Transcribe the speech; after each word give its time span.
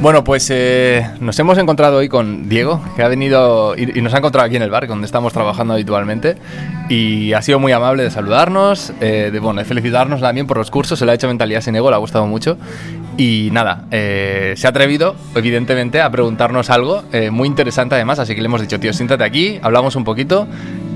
Bueno, 0.00 0.22
pues 0.22 0.50
eh, 0.50 1.08
nos 1.20 1.38
hemos 1.38 1.56
encontrado 1.56 1.98
hoy 1.98 2.08
con 2.08 2.48
Diego, 2.48 2.82
que 2.94 3.02
ha 3.02 3.08
venido 3.08 3.74
y, 3.76 4.00
nos 4.02 4.12
ha 4.12 4.18
encontrado 4.18 4.46
aquí 4.46 4.56
en 4.56 4.62
el 4.62 4.70
bar, 4.70 4.86
donde 4.86 5.06
estamos 5.06 5.32
trabajando 5.32 5.74
habitualmente, 5.74 6.36
y 6.88 7.32
ha 7.32 7.40
sido 7.40 7.58
muy 7.58 7.72
amable 7.72 8.02
de 8.02 8.10
saludarnos, 8.10 8.92
eh, 9.00 9.30
de, 9.32 9.40
bueno, 9.40 9.60
de 9.60 9.64
felicitarnos 9.64 10.20
también 10.20 10.46
por 10.46 10.58
los 10.58 10.70
cursos, 10.70 10.98
se 10.98 11.06
lo 11.06 11.12
ha 11.12 11.14
hecho 11.14 11.26
Mentalidad 11.28 11.62
Sin 11.62 11.74
Ego, 11.74 11.88
le 11.88 11.96
ha 11.96 11.98
gustado 11.98 12.26
mucho, 12.26 12.58
y 13.16 13.48
nada, 13.52 13.84
eh, 13.90 14.54
se 14.56 14.66
ha 14.66 14.70
atrevido, 14.70 15.14
evidentemente, 15.34 16.00
a 16.00 16.10
preguntarnos 16.10 16.68
algo 16.70 17.04
eh, 17.12 17.30
muy 17.30 17.48
interesante 17.48 17.94
además, 17.94 18.18
así 18.18 18.34
que 18.34 18.42
le 18.42 18.46
hemos 18.46 18.60
dicho, 18.60 18.78
tío, 18.80 18.92
siéntate 18.92 19.24
aquí, 19.24 19.58
hablamos 19.62 19.96
un 19.96 20.04
poquito 20.04 20.46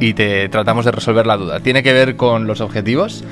y 0.00 0.14
te 0.14 0.48
tratamos 0.48 0.84
de 0.84 0.92
resolver 0.92 1.26
la 1.26 1.36
duda. 1.36 1.60
Tiene 1.60 1.82
que 1.82 1.92
ver 1.92 2.16
con 2.16 2.46
los 2.46 2.60
objetivos 2.60 3.24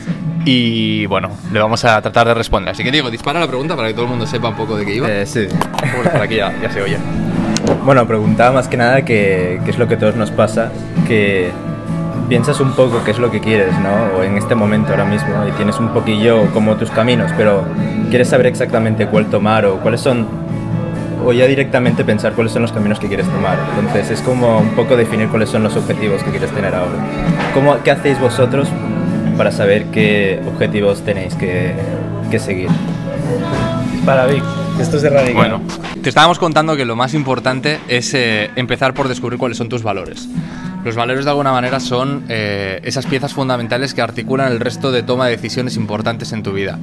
y 0.44 1.06
bueno, 1.06 1.30
le 1.52 1.60
vamos 1.60 1.84
a 1.84 2.00
tratar 2.02 2.28
de 2.28 2.34
responder. 2.34 2.70
Así 2.70 2.84
que 2.84 2.90
Diego, 2.90 3.10
dispara 3.10 3.40
la 3.40 3.48
pregunta 3.48 3.76
para 3.76 3.88
que 3.88 3.94
todo 3.94 4.04
el 4.04 4.10
mundo 4.10 4.26
sepa 4.26 4.48
un 4.48 4.56
poco 4.56 4.76
de 4.76 4.84
qué 4.84 4.94
iba. 4.94 5.08
Eh, 5.10 5.26
sí. 5.26 5.46
Pues 5.96 6.08
por 6.08 6.22
aquí 6.22 6.36
ya, 6.36 6.54
ya 6.60 6.70
se 6.70 6.82
oye. 6.82 6.98
Bueno, 7.84 8.06
preguntaba 8.06 8.52
más 8.52 8.68
que 8.68 8.77
nada 8.77 9.05
qué 9.05 9.60
es 9.66 9.78
lo 9.78 9.88
que 9.88 9.94
a 9.94 9.98
todos 9.98 10.16
nos 10.16 10.30
pasa, 10.30 10.70
que 11.06 11.50
piensas 12.28 12.60
un 12.60 12.72
poco 12.72 13.02
qué 13.05 13.12
es 13.12 13.19
lo 13.19 13.30
que 13.30 13.41
quieres, 13.41 13.72
¿no? 13.78 14.19
O 14.19 14.22
en 14.22 14.36
este 14.36 14.55
momento 14.55 14.91
ahora 14.91 15.05
mismo, 15.05 15.46
y 15.48 15.52
tienes 15.52 15.78
un 15.78 15.88
poquillo 15.91 16.50
como 16.52 16.77
tus 16.77 16.91
caminos, 16.91 17.30
pero 17.36 17.64
quieres 18.10 18.28
saber 18.28 18.46
exactamente 18.46 19.06
cuál 19.06 19.27
tomar 19.27 19.66
o 19.66 19.78
cuáles 19.78 20.00
son, 20.00 20.27
o 21.26 21.32
ya 21.32 21.46
directamente 21.46 22.04
pensar 22.04 22.34
cuáles 22.34 22.52
son 22.52 22.62
los 22.62 22.70
caminos 22.70 23.00
que 23.00 23.08
quieres 23.08 23.26
tomar. 23.26 23.58
Entonces 23.80 24.12
es 24.12 24.22
como 24.22 24.60
un 24.60 24.76
poco 24.76 24.96
definir 24.96 25.28
cuáles 25.28 25.50
son 25.50 25.64
los 25.64 25.76
objetivos 25.76 26.22
que 26.22 26.30
quieres 26.30 26.52
tener 26.52 26.72
ahora. 26.72 27.04
¿Cómo, 27.52 27.82
¿Qué 27.82 27.90
hacéis 27.90 28.20
vosotros 28.20 28.68
para 29.36 29.50
saber 29.50 29.86
qué 29.86 30.40
objetivos 30.46 31.02
tenéis 31.04 31.34
que, 31.34 31.74
que 32.30 32.38
seguir? 32.38 32.68
Para 34.04 34.26
Vic, 34.26 34.44
esto 34.80 34.98
es 34.98 35.02
de 35.02 35.10
radical. 35.10 35.34
Bueno, 35.34 35.60
te 36.00 36.08
estábamos 36.08 36.38
contando 36.38 36.76
que 36.76 36.84
lo 36.84 36.94
más 36.94 37.12
importante 37.12 37.80
es 37.88 38.14
eh, 38.14 38.52
empezar 38.54 38.94
por 38.94 39.08
descubrir 39.08 39.36
cuáles 39.36 39.58
son 39.58 39.68
tus 39.68 39.83
valores. 39.83 40.28
Los 40.84 40.94
valores 40.94 41.24
de 41.24 41.33
alguna 41.33 41.50
manera 41.50 41.80
son 41.80 42.24
eh, 42.28 42.78
esas 42.84 43.05
piezas 43.06 43.34
fundamentales 43.34 43.94
que 43.94 44.00
articulan 44.00 44.52
el 44.52 44.61
resto 44.61 44.92
de 44.92 45.02
toma 45.02 45.27
de 45.27 45.33
decisiones 45.33 45.74
importantes 45.74 46.33
en 46.33 46.44
tu 46.44 46.52
vida. 46.52 46.78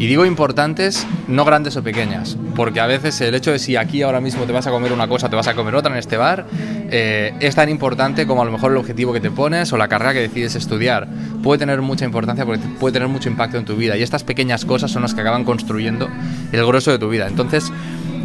Y 0.00 0.06
digo 0.06 0.24
importantes, 0.24 1.06
no 1.28 1.44
grandes 1.44 1.76
o 1.76 1.82
pequeñas, 1.82 2.38
porque 2.56 2.80
a 2.80 2.86
veces 2.86 3.20
el 3.20 3.34
hecho 3.34 3.52
de 3.52 3.58
si 3.58 3.76
aquí 3.76 4.00
ahora 4.00 4.22
mismo 4.22 4.44
te 4.44 4.52
vas 4.52 4.66
a 4.66 4.70
comer 4.70 4.94
una 4.94 5.06
cosa, 5.06 5.28
te 5.28 5.36
vas 5.36 5.46
a 5.46 5.52
comer 5.52 5.74
otra 5.74 5.92
en 5.92 5.98
este 5.98 6.16
bar, 6.16 6.46
eh, 6.90 7.34
es 7.38 7.54
tan 7.54 7.68
importante 7.68 8.26
como 8.26 8.40
a 8.40 8.46
lo 8.46 8.50
mejor 8.50 8.72
el 8.72 8.78
objetivo 8.78 9.12
que 9.12 9.20
te 9.20 9.30
pones 9.30 9.70
o 9.74 9.76
la 9.76 9.88
carrera 9.88 10.14
que 10.14 10.20
decides 10.20 10.54
estudiar. 10.54 11.06
Puede 11.42 11.58
tener 11.58 11.82
mucha 11.82 12.06
importancia 12.06 12.46
porque 12.46 12.62
puede 12.80 12.94
tener 12.94 13.08
mucho 13.08 13.28
impacto 13.28 13.58
en 13.58 13.66
tu 13.66 13.76
vida 13.76 13.94
y 13.98 14.02
estas 14.02 14.24
pequeñas 14.24 14.64
cosas 14.64 14.90
son 14.90 15.02
las 15.02 15.12
que 15.12 15.20
acaban 15.20 15.44
construyendo 15.44 16.08
el 16.50 16.64
grueso 16.64 16.90
de 16.90 16.98
tu 16.98 17.10
vida. 17.10 17.26
Entonces, 17.26 17.70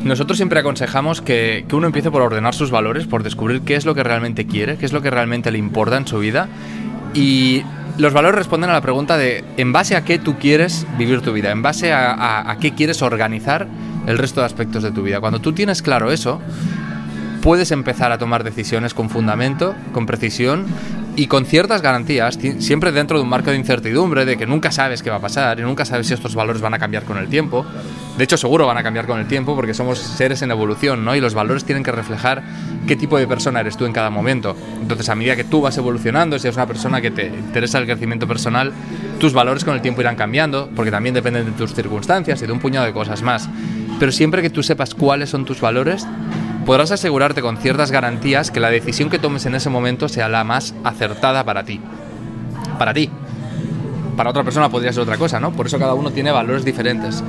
nosotros 0.05 0.37
siempre 0.37 0.61
aconsejamos 0.61 1.21
que, 1.21 1.65
que 1.67 1.75
uno 1.75 1.87
empiece 1.87 2.09
por 2.09 2.21
ordenar 2.21 2.55
sus 2.55 2.71
valores, 2.71 3.05
por 3.05 3.21
descubrir 3.21 3.63
qué 3.63 3.75
es 3.75 3.85
lo 3.85 3.93
que 3.95 4.03
realmente 4.05 4.47
quiere, 4.47 4.77
qué 4.77 4.85
es 4.85 4.93
lo 4.93 5.01
que 5.01 5.09
realmente 5.09 5.51
le 5.51 5.57
importa 5.57 5.97
en 5.97 6.07
su 6.07 6.19
vida 6.19 6.47
y 7.13 7.63
los 7.97 8.13
valores 8.13 8.37
responden 8.37 8.69
a 8.69 8.73
la 8.73 8.81
pregunta 8.81 9.17
de 9.17 9.43
en 9.57 9.71
base 9.71 9.95
a 9.95 10.03
qué 10.03 10.19
tú 10.19 10.37
quieres 10.37 10.85
vivir 10.97 11.21
tu 11.21 11.33
vida, 11.33 11.51
en 11.51 11.61
base 11.61 11.93
a, 11.93 12.57
qué 12.59 12.73
quieres 12.73 13.01
organizar 13.01 13.67
el 14.07 14.17
resto 14.17 14.41
de 14.41 14.45
aspectos 14.45 14.83
de 14.83 14.91
tu 14.91 15.03
vida. 15.03 15.19
Cuando 15.19 15.39
tú 15.39 15.53
tienes 15.53 15.81
claro 15.81 16.11
eso, 16.11 16.41
puedes 17.41 17.71
empezar 17.71 18.11
a 18.11 18.17
tomar 18.17 18.43
decisiones 18.43 18.93
con 18.93 19.09
fundamento, 19.09 19.75
con 19.93 20.05
precisión 20.05 20.65
y 21.15 21.27
con 21.27 21.45
ciertas 21.45 21.81
garantías, 21.81 22.37
siempre 22.59 22.91
dentro 22.91 23.17
de 23.17 23.23
un 23.23 23.29
marco 23.29 23.51
de 23.51 23.57
incertidumbre, 23.57 24.25
de 24.25 24.37
que 24.37 24.45
nunca 24.45 24.71
sabes 24.71 25.01
qué 25.01 25.09
va 25.09 25.17
a 25.17 25.21
pasar 25.21 25.59
y 25.59 25.63
nunca 25.63 25.85
sabes 25.85 26.07
si 26.07 26.13
estos 26.13 26.35
valores 26.35 26.61
van 26.61 26.73
a 26.73 26.79
cambiar 26.79 27.03
con 27.03 27.17
el 27.17 27.27
tiempo. 27.27 27.65
De 28.17 28.23
hecho, 28.23 28.37
seguro 28.37 28.65
van 28.65 28.77
a 28.77 28.83
cambiar 28.83 29.05
con 29.05 29.19
el 29.19 29.27
tiempo 29.27 29.55
porque 29.55 29.73
somos 29.73 29.99
seres 29.99 30.41
en 30.41 30.51
evolución, 30.51 31.05
¿no? 31.05 31.15
Y 31.15 31.21
los 31.21 31.33
valores 31.33 31.63
tienen 31.63 31.83
que 31.83 31.91
reflejar 31.91 32.43
qué 32.87 32.95
tipo 32.95 33.17
de 33.17 33.27
persona 33.27 33.61
eres 33.61 33.77
tú 33.77 33.85
en 33.85 33.93
cada 33.93 34.09
momento. 34.09 34.55
Entonces, 34.81 35.07
a 35.09 35.15
medida 35.15 35.35
que 35.35 35.43
tú 35.43 35.61
vas 35.61 35.77
evolucionando, 35.77 36.37
si 36.39 36.47
eres 36.47 36.57
una 36.57 36.67
persona 36.67 37.01
que 37.01 37.11
te 37.11 37.27
interesa 37.27 37.77
el 37.77 37.85
crecimiento 37.85 38.27
personal, 38.27 38.73
tus 39.19 39.33
valores 39.33 39.63
con 39.63 39.75
el 39.75 39.81
tiempo 39.81 40.01
irán 40.01 40.15
cambiando, 40.15 40.69
porque 40.75 40.91
también 40.91 41.15
dependen 41.15 41.45
de 41.45 41.51
tus 41.51 41.73
circunstancias 41.73 42.41
y 42.41 42.45
de 42.45 42.51
un 42.51 42.59
puñado 42.59 42.85
de 42.85 42.93
cosas 42.93 43.21
más. 43.21 43.49
Pero 43.99 44.11
siempre 44.11 44.41
que 44.41 44.49
tú 44.49 44.63
sepas 44.63 44.93
cuáles 44.93 45.29
son 45.29 45.45
tus 45.45 45.61
valores, 45.61 46.05
podrás 46.65 46.91
asegurarte 46.91 47.41
con 47.41 47.57
ciertas 47.57 47.91
garantías 47.91 48.51
que 48.51 48.59
la 48.59 48.69
decisión 48.69 49.09
que 49.09 49.19
tomes 49.19 49.45
en 49.45 49.55
ese 49.55 49.69
momento 49.69 50.09
sea 50.09 50.27
la 50.27 50.43
más 50.43 50.73
acertada 50.83 51.43
para 51.43 51.63
ti. 51.63 51.79
Para 52.79 52.93
ti. 52.93 53.09
Para 54.17 54.31
otra 54.31 54.43
persona 54.43 54.69
podría 54.69 54.91
ser 54.91 55.03
otra 55.03 55.17
cosa, 55.17 55.39
¿no? 55.39 55.51
Por 55.51 55.67
eso 55.67 55.77
cada 55.77 55.93
uno 55.93 56.11
tiene 56.11 56.31
valores 56.31 56.65
diferentes. 56.65 57.23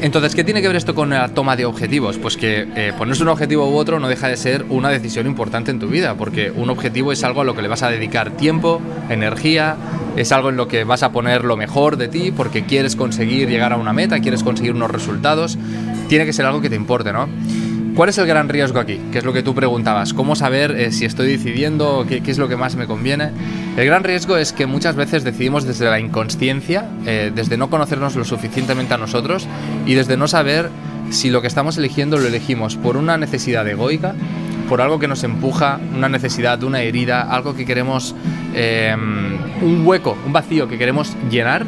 Entonces, 0.00 0.34
¿qué 0.34 0.44
tiene 0.44 0.60
que 0.60 0.68
ver 0.68 0.76
esto 0.76 0.94
con 0.94 1.10
la 1.10 1.28
toma 1.28 1.56
de 1.56 1.64
objetivos? 1.64 2.18
Pues 2.18 2.36
que 2.36 2.68
eh, 2.76 2.92
ponerse 2.96 3.22
un 3.22 3.30
objetivo 3.30 3.68
u 3.70 3.76
otro 3.76 4.00
no 4.00 4.08
deja 4.08 4.28
de 4.28 4.36
ser 4.36 4.64
una 4.68 4.90
decisión 4.90 5.26
importante 5.26 5.70
en 5.70 5.78
tu 5.78 5.88
vida, 5.88 6.14
porque 6.14 6.50
un 6.50 6.68
objetivo 6.68 7.10
es 7.12 7.24
algo 7.24 7.40
a 7.40 7.44
lo 7.44 7.54
que 7.54 7.62
le 7.62 7.68
vas 7.68 7.82
a 7.82 7.90
dedicar 7.90 8.30
tiempo, 8.32 8.82
energía, 9.08 9.76
es 10.16 10.30
algo 10.32 10.50
en 10.50 10.56
lo 10.56 10.68
que 10.68 10.84
vas 10.84 11.02
a 11.02 11.10
poner 11.10 11.44
lo 11.44 11.56
mejor 11.56 11.96
de 11.96 12.08
ti, 12.08 12.32
porque 12.32 12.64
quieres 12.64 12.96
conseguir 12.96 13.48
llegar 13.48 13.72
a 13.72 13.76
una 13.76 13.92
meta, 13.92 14.20
quieres 14.20 14.42
conseguir 14.42 14.74
unos 14.74 14.90
resultados, 14.90 15.58
tiene 16.08 16.26
que 16.26 16.32
ser 16.32 16.44
algo 16.44 16.60
que 16.60 16.68
te 16.68 16.76
importe, 16.76 17.12
¿no? 17.12 17.28
¿Cuál 17.94 18.08
es 18.08 18.18
el 18.18 18.26
gran 18.26 18.48
riesgo 18.48 18.80
aquí? 18.80 19.00
Que 19.12 19.18
es 19.18 19.24
lo 19.24 19.32
que 19.32 19.44
tú 19.44 19.54
preguntabas. 19.54 20.14
¿Cómo 20.14 20.34
saber 20.34 20.72
eh, 20.72 20.90
si 20.90 21.04
estoy 21.04 21.28
decidiendo 21.28 22.04
qué, 22.08 22.22
qué 22.22 22.32
es 22.32 22.38
lo 22.38 22.48
que 22.48 22.56
más 22.56 22.74
me 22.74 22.86
conviene? 22.86 23.30
El 23.76 23.86
gran 23.86 24.02
riesgo 24.02 24.36
es 24.36 24.52
que 24.52 24.66
muchas 24.66 24.96
veces 24.96 25.22
decidimos 25.22 25.64
desde 25.64 25.88
la 25.88 26.00
inconsciencia, 26.00 26.88
eh, 27.06 27.30
desde 27.32 27.56
no 27.56 27.70
conocernos 27.70 28.16
lo 28.16 28.24
suficientemente 28.24 28.94
a 28.94 28.98
nosotros 28.98 29.46
y 29.86 29.94
desde 29.94 30.16
no 30.16 30.26
saber 30.26 30.70
si 31.10 31.30
lo 31.30 31.40
que 31.40 31.46
estamos 31.46 31.78
eligiendo 31.78 32.18
lo 32.18 32.26
elegimos 32.26 32.74
por 32.74 32.96
una 32.96 33.16
necesidad 33.16 33.68
egoica, 33.68 34.14
por 34.68 34.80
algo 34.80 34.98
que 34.98 35.06
nos 35.06 35.22
empuja, 35.22 35.78
una 35.94 36.08
necesidad, 36.08 36.64
una 36.64 36.82
herida, 36.82 37.22
algo 37.22 37.54
que 37.54 37.64
queremos, 37.64 38.16
eh, 38.54 38.92
un 39.62 39.86
hueco, 39.86 40.18
un 40.26 40.32
vacío 40.32 40.66
que 40.66 40.78
queremos 40.78 41.16
llenar 41.30 41.64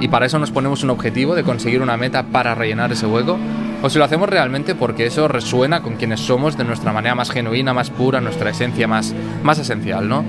y 0.00 0.08
para 0.08 0.24
eso 0.24 0.38
nos 0.38 0.50
ponemos 0.50 0.82
un 0.84 0.90
objetivo 0.90 1.34
de 1.34 1.42
conseguir 1.42 1.82
una 1.82 1.98
meta 1.98 2.22
para 2.22 2.54
rellenar 2.54 2.92
ese 2.92 3.06
hueco, 3.06 3.38
o 3.82 3.90
si 3.90 3.98
lo 3.98 4.04
hacemos 4.04 4.28
realmente 4.28 4.74
porque 4.74 5.06
eso 5.06 5.28
resuena 5.28 5.82
con 5.82 5.96
quienes 5.96 6.20
somos 6.20 6.56
de 6.56 6.64
nuestra 6.64 6.92
manera 6.92 7.14
más 7.14 7.30
genuina, 7.30 7.74
más 7.74 7.90
pura, 7.90 8.20
nuestra 8.20 8.50
esencia 8.50 8.88
más, 8.88 9.14
más 9.42 9.58
esencial, 9.58 10.08
¿no? 10.08 10.24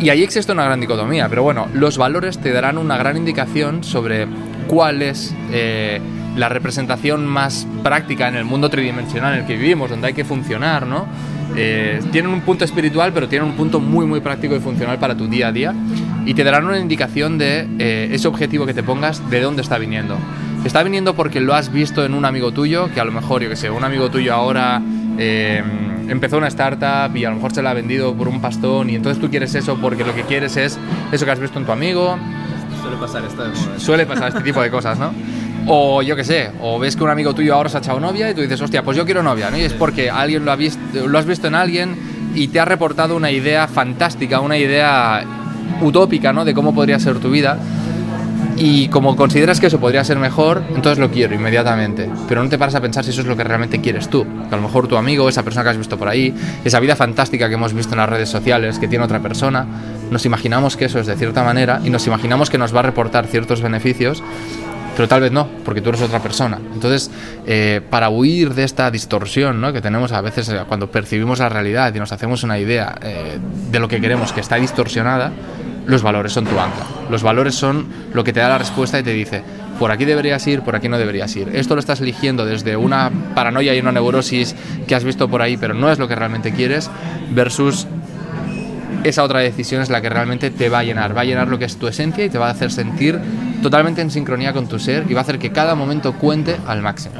Y 0.00 0.08
ahí 0.08 0.22
existe 0.22 0.52
una 0.52 0.64
gran 0.64 0.80
dicotomía, 0.80 1.28
pero 1.28 1.42
bueno, 1.42 1.68
los 1.74 1.98
valores 1.98 2.38
te 2.38 2.52
darán 2.52 2.78
una 2.78 2.96
gran 2.96 3.18
indicación 3.18 3.84
sobre 3.84 4.26
cuál 4.66 5.02
es 5.02 5.34
eh, 5.52 6.00
la 6.36 6.48
representación 6.48 7.26
más 7.26 7.66
práctica 7.82 8.28
en 8.28 8.36
el 8.36 8.44
mundo 8.44 8.70
tridimensional 8.70 9.34
en 9.34 9.40
el 9.40 9.46
que 9.46 9.56
vivimos, 9.56 9.90
donde 9.90 10.06
hay 10.06 10.14
que 10.14 10.24
funcionar, 10.24 10.86
¿no? 10.86 11.06
Eh, 11.56 12.00
tienen 12.12 12.32
un 12.32 12.40
punto 12.42 12.64
espiritual, 12.64 13.12
pero 13.12 13.28
tienen 13.28 13.48
un 13.48 13.56
punto 13.56 13.80
muy, 13.80 14.06
muy 14.06 14.20
práctico 14.20 14.54
y 14.54 14.60
funcional 14.60 14.98
para 14.98 15.16
tu 15.16 15.26
día 15.26 15.48
a 15.48 15.52
día. 15.52 15.74
Y 16.24 16.34
te 16.34 16.44
darán 16.44 16.64
una 16.64 16.78
indicación 16.78 17.38
de 17.38 17.66
eh, 17.78 18.08
ese 18.12 18.28
objetivo 18.28 18.66
que 18.66 18.74
te 18.74 18.82
pongas, 18.82 19.28
de 19.30 19.40
dónde 19.40 19.62
está 19.62 19.78
viniendo. 19.78 20.16
Está 20.64 20.82
viniendo 20.82 21.14
porque 21.14 21.40
lo 21.40 21.54
has 21.54 21.72
visto 21.72 22.04
en 22.04 22.12
un 22.12 22.24
amigo 22.26 22.52
tuyo, 22.52 22.90
que 22.92 23.00
a 23.00 23.04
lo 23.04 23.12
mejor, 23.12 23.42
yo 23.42 23.48
que 23.48 23.56
sé, 23.56 23.70
un 23.70 23.82
amigo 23.82 24.10
tuyo 24.10 24.34
ahora 24.34 24.82
eh, 25.18 25.62
empezó 26.08 26.36
una 26.36 26.48
startup 26.48 27.16
y 27.16 27.24
a 27.24 27.30
lo 27.30 27.36
mejor 27.36 27.52
se 27.54 27.62
la 27.62 27.70
ha 27.70 27.74
vendido 27.74 28.14
por 28.14 28.28
un 28.28 28.40
pastón 28.40 28.90
y 28.90 28.94
entonces 28.94 29.20
tú 29.20 29.30
quieres 29.30 29.54
eso 29.54 29.78
porque 29.80 30.04
lo 30.04 30.14
que 30.14 30.22
quieres 30.22 30.56
es 30.56 30.78
eso 31.12 31.24
que 31.24 31.30
has 31.30 31.40
visto 31.40 31.58
en 31.58 31.64
tu 31.64 31.72
amigo. 31.72 32.18
Suele 33.78 34.06
pasar. 34.06 34.22
Suele 34.26 34.28
este 34.28 34.40
tipo 34.42 34.60
de 34.60 34.70
cosas, 34.70 34.98
¿no? 34.98 35.12
O 35.66 36.02
yo 36.02 36.14
qué 36.14 36.24
sé, 36.24 36.50
o 36.60 36.78
ves 36.78 36.94
que 36.94 37.04
un 37.04 37.10
amigo 37.10 37.34
tuyo 37.34 37.54
ahora 37.54 37.68
se 37.68 37.78
ha 37.78 37.80
echado 37.80 37.98
novia 37.98 38.30
y 38.30 38.34
tú 38.34 38.42
dices, 38.42 38.60
hostia, 38.60 38.82
pues 38.82 38.96
yo 38.96 39.04
quiero 39.04 39.22
novia, 39.22 39.50
¿no? 39.50 39.56
Y 39.56 39.62
es 39.62 39.72
porque 39.72 40.10
alguien 40.10 40.44
lo 40.44 40.52
ha 40.52 40.56
visto, 40.56 41.06
lo 41.06 41.18
has 41.18 41.26
visto 41.26 41.46
en 41.46 41.54
alguien 41.54 41.96
y 42.34 42.48
te 42.48 42.60
ha 42.60 42.64
reportado 42.64 43.16
una 43.16 43.30
idea 43.30 43.66
fantástica, 43.66 44.40
una 44.40 44.58
idea 44.58 45.24
utópica, 45.80 46.32
¿no? 46.32 46.44
De 46.44 46.54
cómo 46.54 46.74
podría 46.74 46.98
ser 46.98 47.18
tu 47.18 47.30
vida. 47.30 47.58
Y 48.62 48.88
como 48.88 49.16
consideras 49.16 49.58
que 49.58 49.68
eso 49.68 49.80
podría 49.80 50.04
ser 50.04 50.18
mejor, 50.18 50.62
entonces 50.68 50.98
lo 50.98 51.10
quiero 51.10 51.34
inmediatamente. 51.34 52.10
Pero 52.28 52.42
no 52.42 52.50
te 52.50 52.58
paras 52.58 52.74
a 52.74 52.82
pensar 52.82 53.02
si 53.02 53.10
eso 53.10 53.22
es 53.22 53.26
lo 53.26 53.34
que 53.34 53.42
realmente 53.42 53.80
quieres 53.80 54.10
tú. 54.10 54.26
Que 54.50 54.54
a 54.54 54.58
lo 54.58 54.62
mejor 54.62 54.86
tu 54.86 54.98
amigo, 54.98 55.30
esa 55.30 55.42
persona 55.42 55.64
que 55.64 55.70
has 55.70 55.78
visto 55.78 55.96
por 55.96 56.08
ahí, 56.08 56.34
esa 56.62 56.78
vida 56.78 56.94
fantástica 56.94 57.48
que 57.48 57.54
hemos 57.54 57.72
visto 57.72 57.94
en 57.94 58.00
las 58.00 58.10
redes 58.10 58.28
sociales 58.28 58.78
que 58.78 58.86
tiene 58.86 59.02
otra 59.02 59.20
persona, 59.20 59.64
nos 60.10 60.26
imaginamos 60.26 60.76
que 60.76 60.84
eso 60.84 60.98
es 60.98 61.06
de 61.06 61.16
cierta 61.16 61.42
manera 61.42 61.80
y 61.82 61.88
nos 61.88 62.06
imaginamos 62.06 62.50
que 62.50 62.58
nos 62.58 62.76
va 62.76 62.80
a 62.80 62.82
reportar 62.82 63.26
ciertos 63.28 63.62
beneficios, 63.62 64.22
pero 64.94 65.08
tal 65.08 65.22
vez 65.22 65.32
no, 65.32 65.48
porque 65.64 65.80
tú 65.80 65.88
eres 65.88 66.02
otra 66.02 66.20
persona. 66.20 66.58
Entonces, 66.74 67.10
eh, 67.46 67.80
para 67.88 68.10
huir 68.10 68.52
de 68.52 68.64
esta 68.64 68.90
distorsión 68.90 69.58
¿no? 69.62 69.72
que 69.72 69.80
tenemos 69.80 70.12
a 70.12 70.20
veces 70.20 70.50
eh, 70.50 70.60
cuando 70.68 70.90
percibimos 70.90 71.38
la 71.38 71.48
realidad 71.48 71.94
y 71.94 71.98
nos 71.98 72.12
hacemos 72.12 72.42
una 72.42 72.58
idea 72.58 72.94
eh, 73.00 73.38
de 73.70 73.80
lo 73.80 73.88
que 73.88 74.02
queremos 74.02 74.34
que 74.34 74.40
está 74.40 74.56
distorsionada, 74.56 75.32
los 75.86 76.02
valores 76.02 76.32
son 76.32 76.44
tu 76.44 76.58
ancla. 76.58 76.84
Los 77.10 77.22
valores 77.22 77.54
son 77.54 77.86
lo 78.12 78.24
que 78.24 78.32
te 78.32 78.40
da 78.40 78.48
la 78.48 78.58
respuesta 78.58 78.98
y 78.98 79.02
te 79.02 79.12
dice, 79.12 79.42
por 79.78 79.90
aquí 79.90 80.04
deberías 80.04 80.46
ir, 80.46 80.62
por 80.62 80.76
aquí 80.76 80.88
no 80.88 80.98
deberías 80.98 81.34
ir. 81.36 81.48
Esto 81.54 81.74
lo 81.74 81.80
estás 81.80 82.00
eligiendo 82.00 82.44
desde 82.44 82.76
una 82.76 83.10
paranoia 83.34 83.74
y 83.74 83.80
una 83.80 83.92
neurosis 83.92 84.54
que 84.86 84.94
has 84.94 85.04
visto 85.04 85.28
por 85.28 85.42
ahí, 85.42 85.56
pero 85.56 85.74
no 85.74 85.90
es 85.90 85.98
lo 85.98 86.06
que 86.06 86.14
realmente 86.14 86.52
quieres, 86.52 86.90
versus 87.30 87.86
esa 89.04 89.22
otra 89.22 89.40
decisión 89.40 89.80
es 89.80 89.88
la 89.88 90.02
que 90.02 90.10
realmente 90.10 90.50
te 90.50 90.68
va 90.68 90.80
a 90.80 90.84
llenar, 90.84 91.16
va 91.16 91.22
a 91.22 91.24
llenar 91.24 91.48
lo 91.48 91.58
que 91.58 91.64
es 91.64 91.76
tu 91.76 91.88
esencia 91.88 92.24
y 92.24 92.28
te 92.28 92.38
va 92.38 92.48
a 92.48 92.50
hacer 92.50 92.70
sentir 92.70 93.18
totalmente 93.62 94.02
en 94.02 94.10
sincronía 94.10 94.52
con 94.52 94.68
tu 94.68 94.78
ser 94.78 95.06
y 95.08 95.14
va 95.14 95.20
a 95.20 95.22
hacer 95.22 95.38
que 95.38 95.50
cada 95.50 95.74
momento 95.74 96.12
cuente 96.14 96.56
al 96.66 96.82
máximo. 96.82 97.14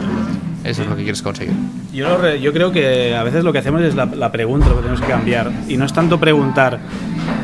Eso 0.64 0.82
es 0.82 0.88
lo 0.88 0.94
que 0.96 1.02
quieres 1.02 1.22
conseguir. 1.22 1.54
Yo, 1.92 2.18
re- 2.18 2.40
yo 2.40 2.52
creo 2.52 2.70
que 2.70 3.14
a 3.14 3.22
veces 3.22 3.44
lo 3.44 3.52
que 3.52 3.58
hacemos 3.60 3.80
es 3.82 3.94
la, 3.94 4.04
la 4.06 4.30
pregunta, 4.30 4.68
lo 4.68 4.76
que 4.76 4.82
tenemos 4.82 5.00
que 5.00 5.06
cambiar. 5.06 5.50
Y 5.68 5.76
no 5.78 5.86
es 5.86 5.92
tanto 5.92 6.20
preguntar 6.20 6.78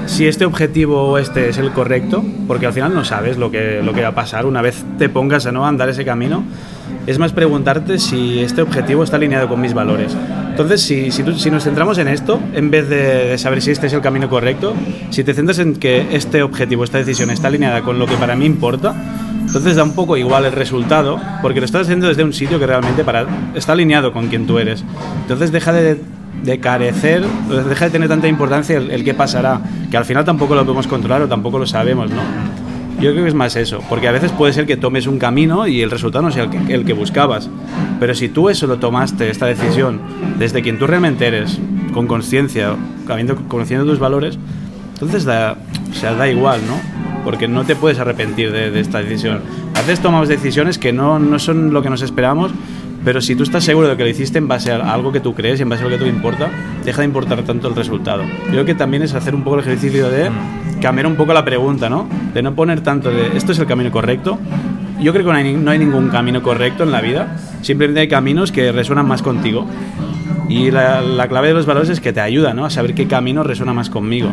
si 0.07 0.27
este 0.29 0.45
objetivo 0.45 1.03
o 1.03 1.19
este 1.19 1.49
es 1.49 1.57
el 1.59 1.71
correcto, 1.73 2.23
porque 2.47 2.67
al 2.67 2.73
final 2.73 2.95
no 2.95 3.05
sabes 3.05 3.39
lo 3.39 3.51
que, 3.51 3.81
lo 3.83 3.95
que 3.95 4.03
va 4.03 4.09
a 4.09 4.15
pasar 4.15 4.45
una 4.47 4.61
vez 4.63 4.85
te 4.99 5.09
pongas 5.09 5.47
a 5.47 5.53
no 5.53 5.67
andar 5.67 5.89
ese 5.89 6.05
camino. 6.05 6.45
Es 7.07 7.19
más 7.19 7.33
preguntarte 7.33 7.99
si 7.99 8.41
este 8.41 8.63
objetivo 8.63 9.03
está 9.03 9.17
alineado 9.17 9.49
con 9.49 9.61
mis 9.61 9.73
valores. 9.75 10.15
Entonces, 10.51 10.83
si, 10.83 11.11
si, 11.11 11.23
si 11.39 11.51
nos 11.51 11.65
centramos 11.65 11.99
en 11.99 12.09
esto, 12.09 12.41
en 12.55 12.71
vez 12.71 12.89
de, 12.89 12.97
de 13.29 13.39
saber 13.39 13.63
si 13.63 13.71
este 13.71 13.87
es 13.87 13.93
el 13.93 14.01
camino 14.01 14.29
correcto, 14.29 14.75
si 15.11 15.23
te 15.25 15.33
centras 15.35 15.59
en 15.59 15.75
que 15.77 16.15
este 16.17 16.43
objetivo, 16.43 16.85
esta 16.85 16.99
decisión 16.99 17.31
está 17.31 17.49
alineada 17.49 17.83
con 17.83 17.99
lo 17.99 18.07
que 18.07 18.15
para 18.17 18.35
mí 18.37 18.45
importa, 18.45 18.95
entonces 19.47 19.77
da 19.77 19.85
un 19.85 19.95
poco 19.95 20.17
igual 20.17 20.45
el 20.45 20.53
resultado, 20.53 21.21
porque 21.43 21.61
lo 21.61 21.67
estás 21.67 21.83
haciendo 21.83 22.09
desde 22.09 22.25
un 22.25 22.33
sitio 22.33 22.59
que 22.59 22.67
realmente 22.67 23.05
para, 23.05 23.27
está 23.55 23.73
alineado 23.73 24.13
con 24.13 24.29
quien 24.29 24.47
tú 24.47 24.59
eres. 24.59 24.85
Entonces 25.23 25.53
deja 25.53 25.73
de, 25.73 26.01
de 26.43 26.61
carecer, 26.61 27.25
deja 27.69 27.87
de 27.87 27.91
tener 27.91 28.09
tanta 28.09 28.29
importancia 28.29 28.77
el, 28.77 28.91
el 28.91 29.05
qué 29.05 29.15
pasará, 29.15 29.61
que 29.91 29.97
al 29.97 30.05
final 30.05 30.25
tampoco 30.25 30.55
lo 30.55 30.63
podemos 30.63 30.87
controlar 30.87 31.23
o 31.23 31.29
tampoco 31.29 31.59
lo 31.59 31.67
sabemos, 31.67 32.11
¿no? 32.11 32.21
Yo 33.01 33.13
creo 33.13 33.25
que 33.25 33.29
es 33.29 33.35
más 33.35 33.57
eso, 33.57 33.83
porque 33.91 34.09
a 34.09 34.13
veces 34.13 34.33
puede 34.33 34.55
ser 34.55 34.65
que 34.65 34.79
tomes 34.79 35.07
un 35.07 35.19
camino 35.19 35.67
y 35.67 35.83
el 35.83 35.91
resultado 35.91 36.23
no 36.23 36.31
sea 36.31 36.45
el 36.45 36.51
que, 36.51 36.75
el 36.75 36.85
que 36.87 36.95
buscabas. 36.95 37.51
Pero 38.01 38.15
si 38.15 38.31
tú 38.31 38.49
eso 38.49 38.67
lo 38.67 38.79
tomaste, 38.79 39.29
esta 39.29 39.45
decisión, 39.45 40.01
desde 40.39 40.63
quien 40.63 40.79
tú 40.79 40.87
realmente 40.87 41.27
eres, 41.27 41.59
con 41.93 42.07
conciencia, 42.07 42.75
conociendo 43.49 43.85
tus 43.85 43.99
valores, 43.99 44.39
entonces 44.95 45.27
da, 45.27 45.59
o 45.91 45.95
sea, 45.95 46.15
da 46.15 46.27
igual, 46.27 46.61
¿no? 46.67 46.96
Porque 47.27 47.49
no 47.49 47.65
te 47.65 47.75
puedes 47.75 47.99
arrepentir 47.99 48.53
de, 48.53 48.71
de 48.71 48.79
esta 48.81 49.03
decisión. 49.03 49.41
A 49.75 49.81
veces 49.81 49.99
tomamos 49.99 50.29
decisiones 50.29 50.79
que 50.79 50.93
no, 50.93 51.19
no 51.19 51.41
son 51.41 51.73
lo 51.75 51.83
que 51.83 51.91
nos 51.91 52.01
esperamos, 52.03 52.53
pero 53.05 53.21
si 53.21 53.35
tú 53.35 53.43
estás 53.43 53.65
seguro 53.65 53.89
de 53.89 53.97
que 53.97 54.05
lo 54.05 54.09
hiciste 54.09 54.39
en 54.39 54.47
base 54.47 54.71
a 54.71 54.93
algo 54.95 55.11
que 55.11 55.19
tú 55.19 55.35
crees 55.35 55.59
y 55.59 55.63
en 55.65 55.69
base 55.69 55.83
a 55.83 55.89
lo 55.89 55.91
que 55.91 55.99
te 56.05 56.09
importa, 56.09 56.49
deja 56.85 57.03
de 57.03 57.07
importar 57.07 57.43
tanto 57.43 57.67
el 57.67 57.75
resultado. 57.75 58.23
Yo 58.47 58.51
creo 58.53 58.65
que 58.65 58.75
también 58.77 59.03
es 59.03 59.13
hacer 59.15 59.35
un 59.35 59.43
poco 59.43 59.57
el 59.57 59.63
ejercicio 59.63 60.09
de 60.09 60.31
cambiar 60.81 61.09
un 61.09 61.17
poco 61.17 61.33
la 61.35 61.45
pregunta, 61.45 61.91
¿no? 61.91 62.09
De 62.33 62.43
no 62.43 62.55
poner 62.55 62.81
tanto 62.83 63.11
de 63.11 63.37
esto 63.37 63.51
es 63.51 63.59
el 63.59 63.67
camino 63.67 63.91
correcto. 63.91 64.39
Yo 65.01 65.13
creo 65.13 65.25
que 65.27 65.33
no 65.33 65.37
hay, 65.37 65.45
ni- 65.53 65.61
no 65.61 65.73
hay 65.73 65.81
ningún 65.81 66.09
camino 66.11 66.43
correcto 66.43 66.85
en 66.85 66.93
la 66.93 67.01
vida, 67.01 67.37
simplemente 67.61 68.01
hay 68.01 68.09
caminos 68.09 68.53
que 68.53 68.71
resuenan 68.71 69.07
más 69.09 69.21
contigo. 69.23 69.67
Y 70.49 70.71
la, 70.71 71.01
la 71.01 71.27
clave 71.27 71.49
de 71.49 71.55
los 71.55 71.67
valores 71.67 71.91
es 71.91 71.99
que 72.01 72.13
te 72.13 72.21
ayuda, 72.21 72.55
¿no? 72.55 72.65
A 72.65 72.71
saber 72.71 72.95
qué 72.95 73.09
camino 73.09 73.43
resuena 73.43 73.75
más 73.75 73.91
conmigo. 73.91 74.31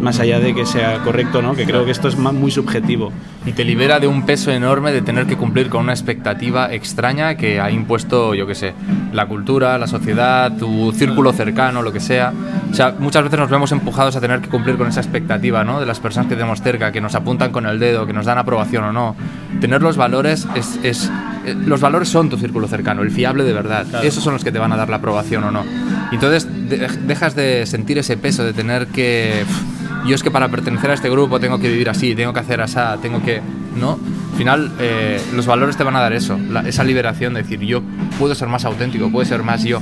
Más 0.00 0.20
allá 0.20 0.38
de 0.40 0.54
que 0.54 0.66
sea 0.66 0.98
correcto, 1.02 1.40
¿no? 1.42 1.54
Que 1.54 1.64
creo 1.64 1.84
que 1.84 1.90
esto 1.90 2.08
es 2.08 2.16
muy 2.18 2.50
subjetivo. 2.50 3.12
Y 3.46 3.52
te 3.52 3.64
libera 3.64 3.98
de 4.00 4.06
un 4.06 4.26
peso 4.26 4.50
enorme 4.50 4.92
de 4.92 5.00
tener 5.02 5.26
que 5.26 5.36
cumplir 5.36 5.68
con 5.68 5.82
una 5.84 5.92
expectativa 5.92 6.72
extraña 6.72 7.36
que 7.36 7.60
ha 7.60 7.70
impuesto, 7.70 8.34
yo 8.34 8.46
qué 8.46 8.54
sé, 8.54 8.74
la 9.12 9.26
cultura, 9.26 9.78
la 9.78 9.86
sociedad, 9.86 10.56
tu 10.58 10.92
círculo 10.92 11.32
cercano, 11.32 11.82
lo 11.82 11.92
que 11.92 12.00
sea. 12.00 12.32
O 12.70 12.74
sea, 12.74 12.94
muchas 12.98 13.24
veces 13.24 13.38
nos 13.38 13.48
vemos 13.50 13.72
empujados 13.72 14.16
a 14.16 14.20
tener 14.20 14.40
que 14.40 14.48
cumplir 14.48 14.76
con 14.76 14.86
esa 14.88 15.00
expectativa, 15.00 15.64
¿no? 15.64 15.80
De 15.80 15.86
las 15.86 15.98
personas 16.00 16.28
que 16.28 16.34
tenemos 16.34 16.60
cerca, 16.60 16.92
que 16.92 17.00
nos 17.00 17.14
apuntan 17.14 17.50
con 17.52 17.66
el 17.66 17.78
dedo, 17.78 18.06
que 18.06 18.12
nos 18.12 18.26
dan 18.26 18.38
aprobación 18.38 18.84
o 18.84 18.92
no. 18.92 19.16
Tener 19.60 19.80
los 19.82 19.96
valores 19.96 20.46
es... 20.54 20.78
es 20.82 21.10
eh, 21.46 21.54
los 21.54 21.80
valores 21.80 22.08
son 22.08 22.28
tu 22.28 22.36
círculo 22.36 22.66
cercano, 22.68 23.02
el 23.02 23.10
fiable 23.12 23.44
de 23.44 23.52
verdad. 23.52 23.86
Esos 24.04 24.22
son 24.24 24.32
los 24.34 24.42
que 24.44 24.50
te 24.52 24.58
van 24.58 24.72
a 24.72 24.76
dar 24.76 24.88
la 24.90 24.96
aprobación 24.96 25.44
o 25.44 25.50
no. 25.52 25.64
Entonces 26.10 26.48
de- 26.68 26.88
dejas 27.06 27.36
de 27.36 27.64
sentir 27.66 27.98
ese 27.98 28.16
peso 28.16 28.44
de 28.44 28.52
tener 28.52 28.88
que... 28.88 29.44
"Pf, 29.46 29.75
yo 30.06 30.14
es 30.14 30.22
que 30.22 30.30
para 30.30 30.48
pertenecer 30.48 30.90
a 30.90 30.94
este 30.94 31.10
grupo 31.10 31.40
tengo 31.40 31.58
que 31.58 31.68
vivir 31.68 31.88
así, 31.88 32.14
tengo 32.14 32.32
que 32.32 32.40
hacer 32.40 32.60
así, 32.60 32.78
tengo 33.02 33.22
que... 33.22 33.40
¿No? 33.76 33.98
Al 34.32 34.38
final, 34.38 34.72
eh, 34.78 35.20
los 35.34 35.46
valores 35.46 35.76
te 35.76 35.84
van 35.84 35.96
a 35.96 36.00
dar 36.00 36.12
eso, 36.12 36.38
esa 36.66 36.84
liberación 36.84 37.34
de 37.34 37.42
decir, 37.42 37.60
yo 37.60 37.82
puedo 38.18 38.34
ser 38.34 38.48
más 38.48 38.64
auténtico, 38.64 39.10
puedo 39.10 39.26
ser 39.26 39.42
más 39.42 39.64
yo, 39.64 39.80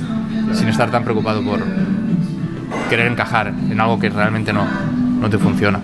sin 0.53 0.67
estar 0.67 0.91
tan 0.91 1.03
preocupado 1.03 1.41
por 1.43 1.61
querer 2.89 3.11
encajar 3.11 3.47
en 3.47 3.79
algo 3.79 3.99
que 3.99 4.09
realmente 4.09 4.51
no, 4.51 4.65
no 5.19 5.29
te 5.29 5.37
funciona. 5.37 5.79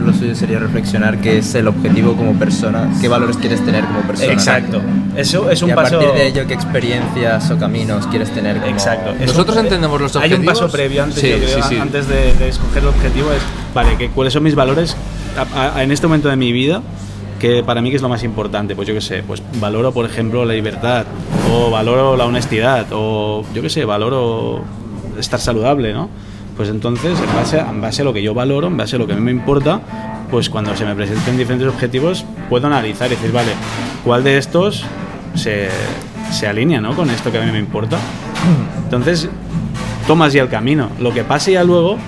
Lo 0.00 0.12
suyo 0.12 0.34
sería 0.34 0.58
reflexionar 0.58 1.18
qué 1.20 1.38
es 1.38 1.54
el 1.54 1.68
objetivo 1.68 2.14
como 2.16 2.34
persona, 2.34 2.88
qué 3.00 3.08
valores 3.08 3.36
quieres 3.36 3.64
tener 3.64 3.84
como 3.84 4.00
persona. 4.00 4.32
Exacto. 4.32 4.80
Eso 5.16 5.50
es 5.50 5.62
un 5.62 5.68
y 5.68 5.72
a 5.72 5.76
paso. 5.76 5.98
partir 5.98 6.14
de 6.14 6.26
ello, 6.28 6.46
qué 6.46 6.54
experiencias 6.54 7.50
o 7.50 7.58
caminos 7.58 8.06
quieres 8.08 8.30
tener 8.30 8.56
como... 8.58 8.70
Exacto. 8.72 9.12
Nosotros 9.20 9.56
un- 9.56 9.64
entendemos 9.64 10.00
los 10.00 10.16
Hay 10.16 10.30
un 10.32 10.40
objetivos. 10.40 10.58
paso 10.60 10.72
previo 10.72 11.02
antes, 11.04 11.20
Sí, 11.20 11.28
yo 11.30 11.36
creo, 11.38 11.48
sí, 11.62 11.62
sí. 11.68 11.76
antes 11.76 12.08
de, 12.08 12.32
de 12.34 12.48
escoger 12.48 12.82
el 12.82 12.88
objetivo 12.88 13.30
es, 13.32 13.42
vale, 13.74 13.96
que, 13.96 14.08
¿cuáles 14.10 14.32
son 14.32 14.42
mis 14.42 14.54
valores 14.54 14.96
a- 15.54 15.76
a- 15.76 15.82
en 15.82 15.92
este 15.92 16.06
momento 16.06 16.28
de 16.28 16.36
mi 16.36 16.52
vida? 16.52 16.82
Que 17.38 17.62
para 17.64 17.80
mí 17.82 17.90
que 17.90 17.96
es 17.96 18.02
lo 18.02 18.08
más 18.08 18.22
importante, 18.24 18.74
pues 18.76 18.86
yo 18.88 18.94
qué 18.94 19.00
sé, 19.00 19.22
pues 19.26 19.42
valoro 19.60 19.92
por 19.92 20.06
ejemplo 20.06 20.44
la 20.44 20.54
libertad, 20.54 21.04
o 21.50 21.70
valoro 21.70 22.16
la 22.16 22.24
honestidad, 22.24 22.86
o 22.92 23.44
yo 23.52 23.62
qué 23.62 23.68
sé, 23.68 23.84
valoro 23.84 24.62
estar 25.18 25.40
saludable, 25.40 25.92
¿no? 25.92 26.08
Pues 26.62 26.70
entonces, 26.70 27.18
en 27.18 27.34
base, 27.34 27.58
en 27.58 27.80
base 27.80 28.02
a 28.02 28.04
lo 28.04 28.12
que 28.12 28.22
yo 28.22 28.34
valoro, 28.34 28.68
en 28.68 28.76
base 28.76 28.94
a 28.94 28.98
lo 29.00 29.08
que 29.08 29.14
a 29.14 29.16
mí 29.16 29.20
me 29.22 29.32
importa, 29.32 29.80
pues 30.30 30.48
cuando 30.48 30.76
se 30.76 30.84
me 30.84 30.94
presenten 30.94 31.36
diferentes 31.36 31.68
objetivos, 31.68 32.24
puedo 32.48 32.68
analizar 32.68 33.08
y 33.08 33.16
decir, 33.16 33.32
vale, 33.32 33.50
¿cuál 34.04 34.22
de 34.22 34.38
estos 34.38 34.84
se, 35.34 35.68
se 36.30 36.46
alinea 36.46 36.80
¿no? 36.80 36.94
con 36.94 37.10
esto 37.10 37.32
que 37.32 37.38
a 37.38 37.42
mí 37.42 37.50
me 37.50 37.58
importa? 37.58 37.98
Entonces, 38.84 39.28
tomas 40.06 40.32
ya 40.32 40.42
el 40.42 40.48
camino. 40.48 40.88
Lo 41.00 41.12
que 41.12 41.24
pase 41.24 41.50
ya 41.50 41.64
luego 41.64 41.98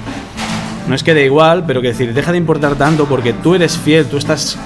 no 0.89 0.95
es 0.95 1.03
que 1.03 1.15
dé 1.15 1.25
igual, 1.25 1.65
pero 1.67 1.83
que 1.83 1.89
decir, 1.89 2.15
deja 2.15 2.31
de 2.31 2.39
importar 2.39 2.77
tanto 2.77 3.07
porque 3.07 3.33
tú 3.33 3.57
eres 3.57 3.77
fiel, 3.77 4.07
tú 4.07 4.19
estás 4.19 4.57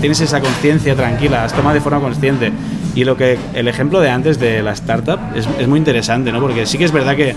tienes 0.00 0.22
esa 0.22 0.40
conciencia 0.40 0.96
tranquila, 0.96 1.44
has 1.44 1.52
tomado 1.52 1.74
de 1.74 1.82
forma 1.82 2.00
consciente. 2.00 2.50
Y 2.94 3.04
lo 3.04 3.18
que 3.18 3.38
el 3.52 3.68
ejemplo 3.68 4.00
de 4.00 4.08
antes 4.08 4.40
de 4.40 4.62
la 4.62 4.72
startup 4.72 5.18
es, 5.34 5.46
es 5.58 5.68
muy 5.68 5.78
interesante, 5.78 6.32
¿no? 6.32 6.40
Porque 6.40 6.64
sí 6.64 6.78
que 6.78 6.84
es 6.84 6.92
verdad 6.92 7.14
que 7.14 7.34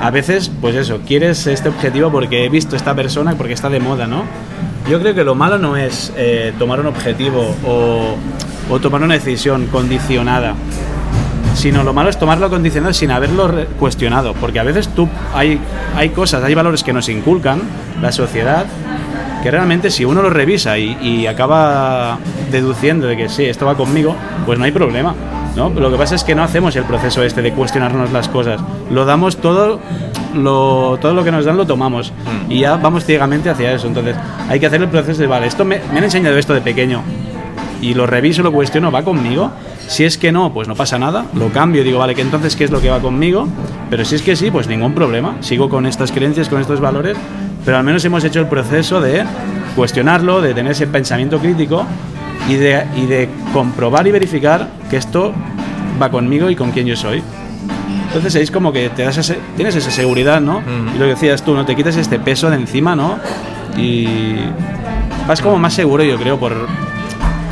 a 0.00 0.10
veces, 0.10 0.50
pues 0.60 0.74
eso, 0.74 1.00
quieres 1.06 1.46
este 1.46 1.68
objetivo 1.68 2.10
porque 2.10 2.44
he 2.44 2.48
visto 2.48 2.76
esta 2.76 2.94
persona, 2.94 3.34
porque 3.36 3.52
está 3.52 3.68
de 3.68 3.80
moda, 3.80 4.06
¿no? 4.06 4.24
Yo 4.88 5.00
creo 5.00 5.14
que 5.14 5.24
lo 5.24 5.34
malo 5.34 5.58
no 5.58 5.76
es 5.76 6.12
eh, 6.16 6.52
tomar 6.58 6.80
un 6.80 6.86
objetivo 6.86 7.54
o, 7.66 8.16
o 8.70 8.80
tomar 8.80 9.02
una 9.02 9.14
decisión 9.14 9.66
condicionada 9.66 10.54
sino 11.54 11.82
lo 11.82 11.92
malo 11.92 12.08
es 12.08 12.16
tomarlo 12.16 12.48
condicionado 12.50 12.94
sin 12.94 13.10
haberlo 13.10 13.52
cuestionado, 13.80 14.32
porque 14.34 14.60
a 14.60 14.62
veces 14.62 14.88
tú 14.88 15.08
hay, 15.34 15.58
hay 15.96 16.10
cosas, 16.10 16.44
hay 16.44 16.54
valores 16.54 16.84
que 16.84 16.92
nos 16.92 17.08
inculcan 17.08 17.62
la 18.00 18.12
sociedad 18.12 18.64
que 19.42 19.50
realmente 19.50 19.90
si 19.90 20.04
uno 20.04 20.22
los 20.22 20.32
revisa 20.32 20.78
y, 20.78 20.96
y 21.02 21.26
acaba 21.26 22.18
deduciendo 22.52 23.08
de 23.08 23.16
que 23.16 23.28
sí, 23.28 23.44
esto 23.44 23.66
va 23.66 23.76
conmigo, 23.76 24.14
pues 24.46 24.56
no 24.58 24.64
hay 24.64 24.70
problema. 24.72 25.14
¿No? 25.58 25.68
Lo 25.68 25.90
que 25.90 25.96
pasa 25.98 26.14
es 26.14 26.22
que 26.22 26.34
no 26.36 26.44
hacemos 26.44 26.76
el 26.76 26.84
proceso 26.84 27.22
este 27.24 27.42
de 27.42 27.52
cuestionarnos 27.52 28.12
las 28.12 28.28
cosas. 28.28 28.60
Lo 28.90 29.04
damos 29.04 29.38
todo, 29.38 29.80
lo, 30.34 30.98
todo 31.00 31.14
lo 31.14 31.24
que 31.24 31.32
nos 31.32 31.44
dan 31.44 31.56
lo 31.56 31.66
tomamos 31.66 32.12
y 32.48 32.60
ya 32.60 32.76
vamos 32.76 33.04
ciegamente 33.04 33.50
hacia 33.50 33.72
eso. 33.72 33.88
Entonces 33.88 34.16
hay 34.48 34.60
que 34.60 34.66
hacer 34.66 34.80
el 34.80 34.88
proceso 34.88 35.20
de, 35.20 35.26
vale, 35.26 35.48
esto 35.48 35.64
me, 35.64 35.80
me 35.92 35.98
han 35.98 36.04
enseñado 36.04 36.38
esto 36.38 36.54
de 36.54 36.60
pequeño, 36.60 37.02
y 37.80 37.94
lo 37.94 38.06
reviso, 38.06 38.42
lo 38.42 38.52
cuestiono, 38.52 38.90
¿va 38.90 39.02
conmigo? 39.02 39.50
Si 39.86 40.04
es 40.04 40.18
que 40.18 40.32
no, 40.32 40.52
pues 40.52 40.68
no 40.68 40.74
pasa 40.74 40.98
nada, 40.98 41.26
lo 41.34 41.48
cambio, 41.48 41.84
digo, 41.84 41.98
vale, 41.98 42.14
que 42.14 42.22
entonces 42.22 42.56
qué 42.56 42.64
es 42.64 42.70
lo 42.70 42.80
que 42.80 42.90
va 42.90 43.00
conmigo, 43.00 43.46
pero 43.90 44.04
si 44.04 44.16
es 44.16 44.22
que 44.22 44.36
sí, 44.36 44.50
pues 44.50 44.68
ningún 44.68 44.94
problema, 44.94 45.36
sigo 45.40 45.68
con 45.68 45.86
estas 45.86 46.12
creencias, 46.12 46.48
con 46.48 46.60
estos 46.60 46.80
valores, 46.80 47.16
pero 47.64 47.76
al 47.76 47.84
menos 47.84 48.04
hemos 48.04 48.24
hecho 48.24 48.40
el 48.40 48.46
proceso 48.46 49.00
de 49.00 49.24
cuestionarlo, 49.76 50.40
de 50.40 50.54
tener 50.54 50.72
ese 50.72 50.86
pensamiento 50.86 51.38
crítico 51.38 51.84
y 52.48 52.54
de, 52.54 52.84
y 52.96 53.06
de 53.06 53.28
comprobar 53.52 54.06
y 54.06 54.10
verificar 54.10 54.68
que 54.90 54.96
esto 54.96 55.32
va 56.00 56.10
conmigo 56.10 56.48
y 56.50 56.56
con 56.56 56.70
quién 56.72 56.86
yo 56.86 56.96
soy. 56.96 57.22
Entonces 58.06 58.34
es 58.36 58.50
como 58.50 58.72
que 58.72 58.88
te 58.90 59.02
das 59.02 59.18
ese- 59.18 59.38
tienes 59.56 59.76
esa 59.76 59.90
seguridad, 59.90 60.40
¿no? 60.40 60.62
Y 60.94 60.98
lo 60.98 61.04
que 61.04 61.10
decías 61.10 61.42
tú, 61.42 61.54
¿no? 61.54 61.64
Te 61.66 61.76
quitas 61.76 61.96
este 61.96 62.18
peso 62.18 62.48
de 62.50 62.56
encima, 62.56 62.96
¿no? 62.96 63.18
Y 63.76 64.36
vas 65.26 65.40
como 65.42 65.58
más 65.58 65.74
seguro, 65.74 66.02
yo 66.04 66.16
creo, 66.16 66.38
por 66.38 66.54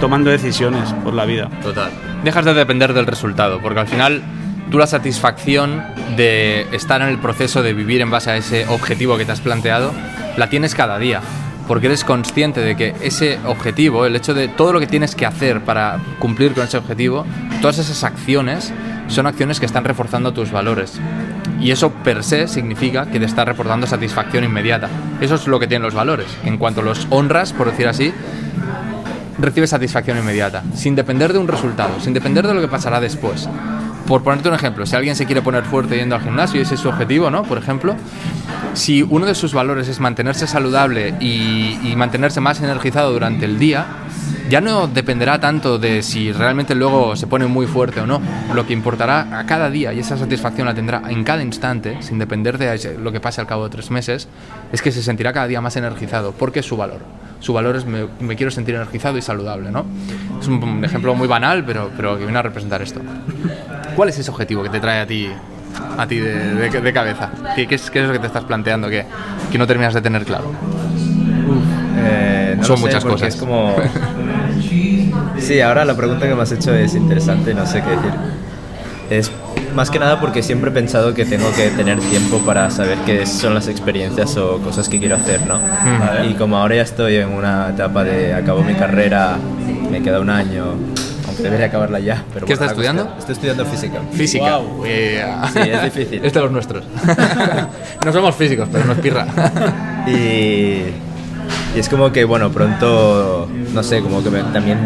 tomando 0.00 0.30
decisiones 0.30 0.92
por 1.04 1.14
la 1.14 1.24
vida. 1.24 1.48
Total. 1.62 1.90
Dejas 2.24 2.44
de 2.44 2.54
depender 2.54 2.92
del 2.94 3.06
resultado, 3.06 3.60
porque 3.60 3.80
al 3.80 3.86
final 3.88 4.22
tú 4.70 4.78
la 4.78 4.86
satisfacción 4.86 5.82
de 6.16 6.66
estar 6.72 7.02
en 7.02 7.08
el 7.08 7.18
proceso 7.18 7.62
de 7.62 7.72
vivir 7.74 8.00
en 8.00 8.10
base 8.10 8.30
a 8.30 8.36
ese 8.36 8.66
objetivo 8.68 9.16
que 9.18 9.24
te 9.24 9.32
has 9.32 9.40
planteado, 9.40 9.92
la 10.36 10.48
tienes 10.48 10.74
cada 10.74 10.98
día. 10.98 11.20
Porque 11.66 11.86
eres 11.86 12.04
consciente 12.04 12.60
de 12.60 12.76
que 12.76 12.94
ese 13.00 13.38
objetivo, 13.44 14.06
el 14.06 14.14
hecho 14.14 14.34
de 14.34 14.48
todo 14.48 14.72
lo 14.72 14.80
que 14.80 14.86
tienes 14.86 15.14
que 15.14 15.26
hacer 15.26 15.64
para 15.64 15.98
cumplir 16.18 16.54
con 16.54 16.64
ese 16.64 16.76
objetivo, 16.76 17.24
todas 17.60 17.78
esas 17.78 18.04
acciones 18.04 18.72
son 19.08 19.26
acciones 19.26 19.60
que 19.60 19.66
están 19.66 19.84
reforzando 19.84 20.32
tus 20.32 20.50
valores. 20.52 21.00
Y 21.60 21.70
eso 21.70 21.90
per 21.90 22.22
se 22.22 22.48
significa 22.48 23.06
que 23.06 23.18
te 23.18 23.24
está 23.24 23.44
reportando 23.44 23.86
satisfacción 23.86 24.44
inmediata. 24.44 24.88
Eso 25.20 25.36
es 25.36 25.46
lo 25.46 25.58
que 25.58 25.66
tienen 25.66 25.84
los 25.84 25.94
valores. 25.94 26.26
En 26.44 26.58
cuanto 26.58 26.82
los 26.82 27.06
honras, 27.10 27.52
por 27.52 27.70
decir 27.70 27.88
así, 27.88 28.12
recibes 29.38 29.70
satisfacción 29.70 30.18
inmediata, 30.18 30.62
sin 30.74 30.94
depender 30.94 31.32
de 31.32 31.38
un 31.38 31.48
resultado, 31.48 32.00
sin 32.00 32.14
depender 32.14 32.46
de 32.46 32.54
lo 32.54 32.60
que 32.60 32.68
pasará 32.68 33.00
después. 33.00 33.48
Por 34.06 34.22
ponerte 34.22 34.48
un 34.48 34.54
ejemplo, 34.54 34.86
si 34.86 34.94
alguien 34.94 35.16
se 35.16 35.26
quiere 35.26 35.42
poner 35.42 35.64
fuerte 35.64 35.96
yendo 35.96 36.14
al 36.14 36.22
gimnasio 36.22 36.60
y 36.60 36.62
ese 36.62 36.76
es 36.76 36.80
su 36.80 36.88
objetivo, 36.88 37.30
¿no? 37.30 37.42
Por 37.42 37.58
ejemplo, 37.58 37.96
si 38.76 39.02
uno 39.02 39.24
de 39.24 39.34
sus 39.34 39.54
valores 39.54 39.88
es 39.88 40.00
mantenerse 40.00 40.46
saludable 40.46 41.14
y, 41.18 41.94
mantenerse 41.96 42.40
más 42.40 42.60
energizado 42.60 43.10
durante 43.10 43.46
el 43.46 43.58
día, 43.58 43.86
ya 44.50 44.60
no 44.60 44.86
dependerá 44.86 45.40
tanto 45.40 45.78
de 45.78 46.02
si 46.02 46.30
realmente 46.30 46.74
luego 46.74 47.16
se 47.16 47.26
pone 47.26 47.46
muy 47.46 47.66
fuerte 47.66 48.00
o 48.00 48.06
no. 48.06 48.20
Lo 48.54 48.66
que 48.66 48.74
importará 48.74 49.38
a 49.38 49.46
cada 49.46 49.70
día, 49.70 49.94
y 49.94 50.00
esa 50.00 50.18
satisfacción 50.18 50.66
la 50.66 50.74
tendrá 50.74 51.02
en 51.08 51.24
cada 51.24 51.42
instante, 51.42 52.02
sin 52.02 52.18
depender 52.18 52.58
de 52.58 52.98
lo 52.98 53.12
que 53.12 53.18
pase 53.18 53.40
al 53.40 53.46
cabo 53.46 53.64
de 53.64 53.70
tres 53.70 53.90
meses, 53.90 54.28
es 54.70 54.82
que 54.82 54.92
se 54.92 55.02
sentirá 55.02 55.32
cada 55.32 55.46
día 55.46 55.62
más 55.62 55.76
energizado, 55.76 56.32
porque 56.32 56.60
es 56.60 56.66
su 56.66 56.76
valor. 56.76 57.00
Su 57.40 57.54
valor 57.54 57.76
es 57.76 57.86
me, 57.86 58.36
quiero 58.36 58.50
sentir 58.50 58.74
energizado 58.74 59.16
y 59.16 59.22
saludable, 59.22 59.70
¿no? 59.70 59.86
Es 60.38 60.48
un, 60.48 60.62
un 60.62 60.84
ejemplo 60.84 61.14
muy 61.14 61.28
banal, 61.28 61.64
pero, 61.64 61.90
pero 61.96 62.18
que 62.18 62.24
viene 62.24 62.38
a 62.38 62.42
representar 62.42 62.82
esto. 62.82 63.00
¿Cuál 63.94 64.10
es 64.10 64.18
ese 64.18 64.30
objetivo 64.30 64.62
que 64.62 64.68
te 64.68 64.80
trae 64.80 65.00
a 65.00 65.06
ti 65.06 65.30
a 65.98 66.06
ti 66.06 66.18
de, 66.18 66.54
de- 66.54 66.80
de 66.80 66.92
cabeza? 66.92 67.30
¿Qué, 67.54 67.66
qué 67.66 67.74
es, 67.76 67.90
qué 67.90 68.00
es 68.00 68.06
lo 68.06 68.12
que 68.12 68.18
te 68.18 68.26
estás 68.26 68.44
planteando 68.44 68.88
que, 68.88 69.04
que 69.50 69.58
no 69.58 69.66
terminas 69.66 69.94
de 69.94 70.00
tener 70.02 70.24
claro? 70.24 70.50
Eh, 71.98 72.54
no 72.58 72.64
Son 72.64 72.72
lo 72.72 72.76
sé, 72.76 72.82
muchas 72.86 73.02
porque 73.02 73.14
cosas. 73.14 73.34
Es 73.34 73.40
como... 73.40 73.74
Sí, 75.38 75.60
ahora 75.60 75.84
la 75.84 75.96
pregunta 75.96 76.26
que 76.26 76.34
me 76.34 76.42
has 76.42 76.52
hecho 76.52 76.74
es 76.74 76.94
interesante, 76.94 77.54
no 77.54 77.66
sé 77.66 77.82
qué 77.82 77.90
decir. 77.90 78.10
Es 79.10 79.30
más 79.74 79.90
que 79.90 79.98
nada 79.98 80.18
porque 80.18 80.42
siempre 80.42 80.70
he 80.70 80.72
pensado 80.72 81.14
que 81.14 81.24
tengo 81.24 81.52
que 81.54 81.68
tener 81.70 81.98
tiempo 82.00 82.38
para 82.38 82.70
saber 82.70 82.98
qué 83.06 83.26
son 83.26 83.54
las 83.54 83.68
experiencias 83.68 84.36
o 84.38 84.58
cosas 84.58 84.88
que 84.88 84.98
quiero 84.98 85.16
hacer, 85.16 85.46
¿no? 85.46 85.58
Mm. 85.58 86.30
Y 86.30 86.34
como 86.34 86.56
ahora 86.56 86.76
ya 86.76 86.82
estoy 86.82 87.16
en 87.16 87.28
una 87.28 87.68
etapa 87.70 88.02
de 88.02 88.34
acabo 88.34 88.62
mi 88.62 88.74
carrera, 88.74 89.36
me 89.90 90.02
queda 90.02 90.18
un 90.20 90.30
año, 90.30 90.74
debería 91.42 91.66
acabarla 91.66 91.98
ya. 92.00 92.24
Pero 92.32 92.46
¿Qué 92.46 92.54
bueno, 92.54 92.54
estás 92.54 92.66
la 92.66 92.72
estudiando? 92.72 93.02
cuestión- 93.02 93.18
Estoy 93.18 93.32
estudiando 93.34 93.64
física. 93.66 93.98
Física. 94.12 94.44
Guau. 94.56 94.82
Eh, 94.86 95.24
Sí, 95.52 95.58
es 95.70 95.82
difícil. 95.84 96.20
Es 96.24 96.32
de 96.32 96.40
los 96.40 96.50
nuestros. 96.50 96.84
no 98.04 98.12
somos 98.12 98.34
físicos, 98.34 98.68
pero 98.70 98.84
nos 98.84 98.98
pirra. 98.98 99.26
Y, 100.06 100.12
y 101.74 101.78
es 101.78 101.88
como 101.88 102.12
que, 102.12 102.24
bueno, 102.24 102.50
pronto, 102.50 103.48
no 103.74 103.82
sé, 103.82 104.00
como 104.02 104.22
que 104.22 104.30
me- 104.30 104.42
también 104.44 104.78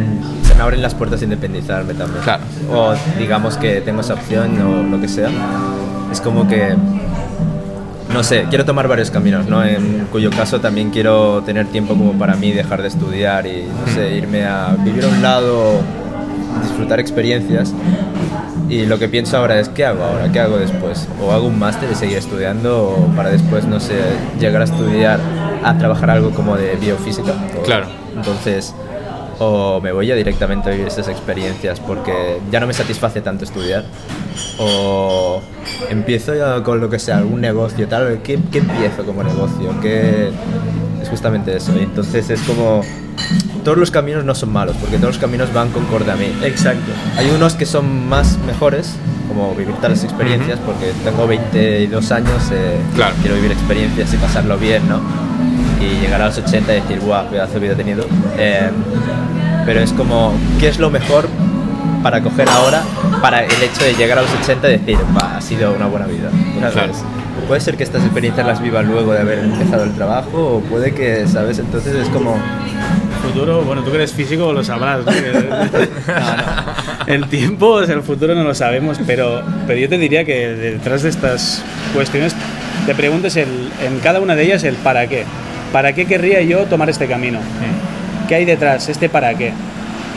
se 0.44 0.54
me 0.54 0.62
abren 0.62 0.80
las 0.82 0.94
puertas 0.94 1.20
de 1.20 1.24
independizarme 1.24 1.92
también. 1.94 2.22
Claro. 2.24 2.42
O 2.72 2.94
digamos 3.18 3.56
que 3.58 3.80
tengo 3.82 4.00
esa 4.00 4.14
opción 4.14 4.60
o 4.62 4.82
lo 4.82 5.00
que 5.00 5.08
sea. 5.08 5.28
Es 6.10 6.20
como 6.22 6.48
que, 6.48 6.74
no 8.12 8.24
sé, 8.24 8.46
quiero 8.48 8.64
tomar 8.64 8.88
varios 8.88 9.10
caminos, 9.10 9.46
¿no? 9.46 9.62
En 9.64 10.06
cuyo 10.10 10.30
caso 10.30 10.60
también 10.60 10.90
quiero 10.90 11.42
tener 11.42 11.66
tiempo 11.66 11.94
como 11.94 12.14
para 12.14 12.34
mí, 12.34 12.50
dejar 12.50 12.82
de 12.82 12.88
estudiar 12.88 13.46
y, 13.46 13.62
no 13.86 13.92
sé, 13.94 14.14
irme 14.16 14.44
a 14.46 14.74
vivir 14.82 15.04
a 15.04 15.08
un 15.08 15.22
lado, 15.22 15.80
disfrutar 16.62 17.00
experiencias. 17.00 17.72
Y 18.68 18.86
lo 18.86 18.98
que 19.00 19.08
pienso 19.08 19.36
ahora 19.36 19.58
es, 19.58 19.68
¿qué 19.68 19.84
hago 19.84 20.02
ahora? 20.04 20.30
¿Qué 20.30 20.38
hago 20.38 20.56
después? 20.58 21.08
¿O 21.20 21.32
hago 21.32 21.46
un 21.48 21.58
máster 21.58 21.88
y 21.90 21.94
seguir 21.96 22.18
estudiando? 22.18 22.88
¿O 22.90 23.06
para 23.16 23.30
después, 23.30 23.64
no 23.64 23.80
sé, 23.80 23.94
llegar 24.38 24.62
a 24.62 24.64
estudiar, 24.64 25.18
a 25.64 25.76
trabajar 25.76 26.10
algo 26.10 26.30
como 26.30 26.56
de 26.56 26.76
biofísica? 26.76 27.32
O- 27.58 27.62
Claro. 27.62 27.86
Entonces, 28.14 28.72
o 29.40 29.80
me 29.80 29.90
voy 29.90 30.06
ya 30.06 30.14
directamente 30.14 30.68
a 30.68 30.72
vivir 30.72 30.86
esas 30.86 31.08
experiencias 31.08 31.80
porque 31.80 32.38
ya 32.52 32.60
no 32.60 32.66
me 32.68 32.72
satisface 32.74 33.20
tanto 33.22 33.44
estudiar. 33.44 33.84
O 34.58 35.40
empiezo 35.88 36.34
ya 36.34 36.62
con 36.62 36.80
lo 36.80 36.88
que 36.88 36.98
sea, 37.00 37.18
algún 37.18 37.40
negocio, 37.40 37.88
tal. 37.88 38.20
¿Qué, 38.22 38.38
qué 38.52 38.58
empiezo 38.58 39.04
como 39.04 39.22
negocio? 39.24 39.74
¿Qué... 39.80 40.30
Es 41.02 41.08
justamente 41.08 41.56
eso. 41.56 41.72
Y 41.76 41.84
entonces 41.84 42.28
es 42.30 42.40
como... 42.42 42.82
Todos 43.64 43.76
los 43.78 43.90
caminos 43.90 44.24
no 44.24 44.34
son 44.34 44.52
malos, 44.52 44.74
porque 44.80 44.96
todos 44.96 45.10
los 45.14 45.18
caminos 45.18 45.52
van 45.52 45.68
concorde 45.70 46.10
a 46.10 46.16
mí. 46.16 46.32
Exacto. 46.44 46.90
Hay 47.18 47.30
unos 47.30 47.54
que 47.54 47.66
son 47.66 48.08
más 48.08 48.38
mejores, 48.46 48.94
como 49.28 49.54
vivir 49.54 49.74
tales 49.76 50.02
experiencias, 50.02 50.58
porque 50.64 50.92
tengo 51.04 51.26
22 51.26 52.10
años, 52.12 52.42
eh, 52.52 52.78
Claro. 52.94 53.14
quiero 53.20 53.36
vivir 53.36 53.52
experiencias 53.52 54.12
y 54.14 54.16
pasarlo 54.16 54.56
bien, 54.58 54.88
¿no? 54.88 55.00
Y 55.80 56.00
llegar 56.00 56.22
a 56.22 56.26
los 56.26 56.38
80 56.38 56.72
y 56.76 56.80
decir, 56.80 57.00
guau, 57.00 57.26
pedazo 57.28 57.54
de 57.54 57.60
vida 57.60 57.72
he 57.72 57.76
tenido. 57.76 58.04
Eh, 58.38 58.70
pero 59.66 59.80
es 59.80 59.92
como, 59.92 60.32
¿qué 60.58 60.68
es 60.68 60.78
lo 60.78 60.90
mejor 60.90 61.28
para 62.02 62.22
coger 62.22 62.48
ahora 62.48 62.82
para 63.20 63.44
el 63.44 63.62
hecho 63.62 63.84
de 63.84 63.92
llegar 63.94 64.18
a 64.18 64.22
los 64.22 64.30
80 64.42 64.68
y 64.70 64.78
decir, 64.78 64.96
va, 65.16 65.36
ha 65.36 65.40
sido 65.40 65.72
una 65.74 65.86
buena 65.86 66.06
vida? 66.06 66.30
Entonces, 66.54 66.72
Claro. 66.72 66.92
puede 67.46 67.60
ser 67.60 67.76
que 67.76 67.84
estas 67.84 68.02
experiencias 68.02 68.46
las 68.46 68.60
viva 68.62 68.82
luego 68.82 69.12
de 69.12 69.20
haber 69.20 69.38
empezado 69.40 69.84
el 69.84 69.92
trabajo, 69.92 70.56
o 70.56 70.60
puede 70.60 70.92
que, 70.94 71.26
¿sabes? 71.28 71.58
Entonces 71.58 71.94
es 71.94 72.08
como, 72.08 72.36
futuro, 73.20 73.62
bueno, 73.62 73.82
tú 73.82 73.90
que 73.90 73.96
eres 73.96 74.12
físico 74.12 74.52
lo 74.52 74.64
sabrás. 74.64 75.00
El 77.06 77.28
tiempo, 77.28 77.80
el 77.80 78.02
futuro 78.02 78.34
no 78.34 78.44
lo 78.44 78.54
sabemos, 78.54 79.00
pero, 79.06 79.42
pero 79.66 79.78
yo 79.78 79.88
te 79.88 79.98
diría 79.98 80.24
que 80.24 80.48
detrás 80.48 81.02
de 81.02 81.08
estas 81.08 81.62
cuestiones 81.92 82.34
te 82.86 82.94
preguntes 82.94 83.36
el, 83.36 83.48
en 83.84 83.98
cada 84.00 84.20
una 84.20 84.36
de 84.36 84.44
ellas 84.44 84.62
el 84.64 84.76
para 84.76 85.06
qué. 85.08 85.24
¿Para 85.72 85.92
qué 85.92 86.06
querría 86.06 86.40
yo 86.42 86.66
tomar 86.66 86.88
este 86.88 87.06
camino? 87.06 87.40
¿Qué 88.28 88.36
hay 88.36 88.44
detrás? 88.44 88.88
¿Este 88.88 89.08
para 89.08 89.34
qué? 89.34 89.52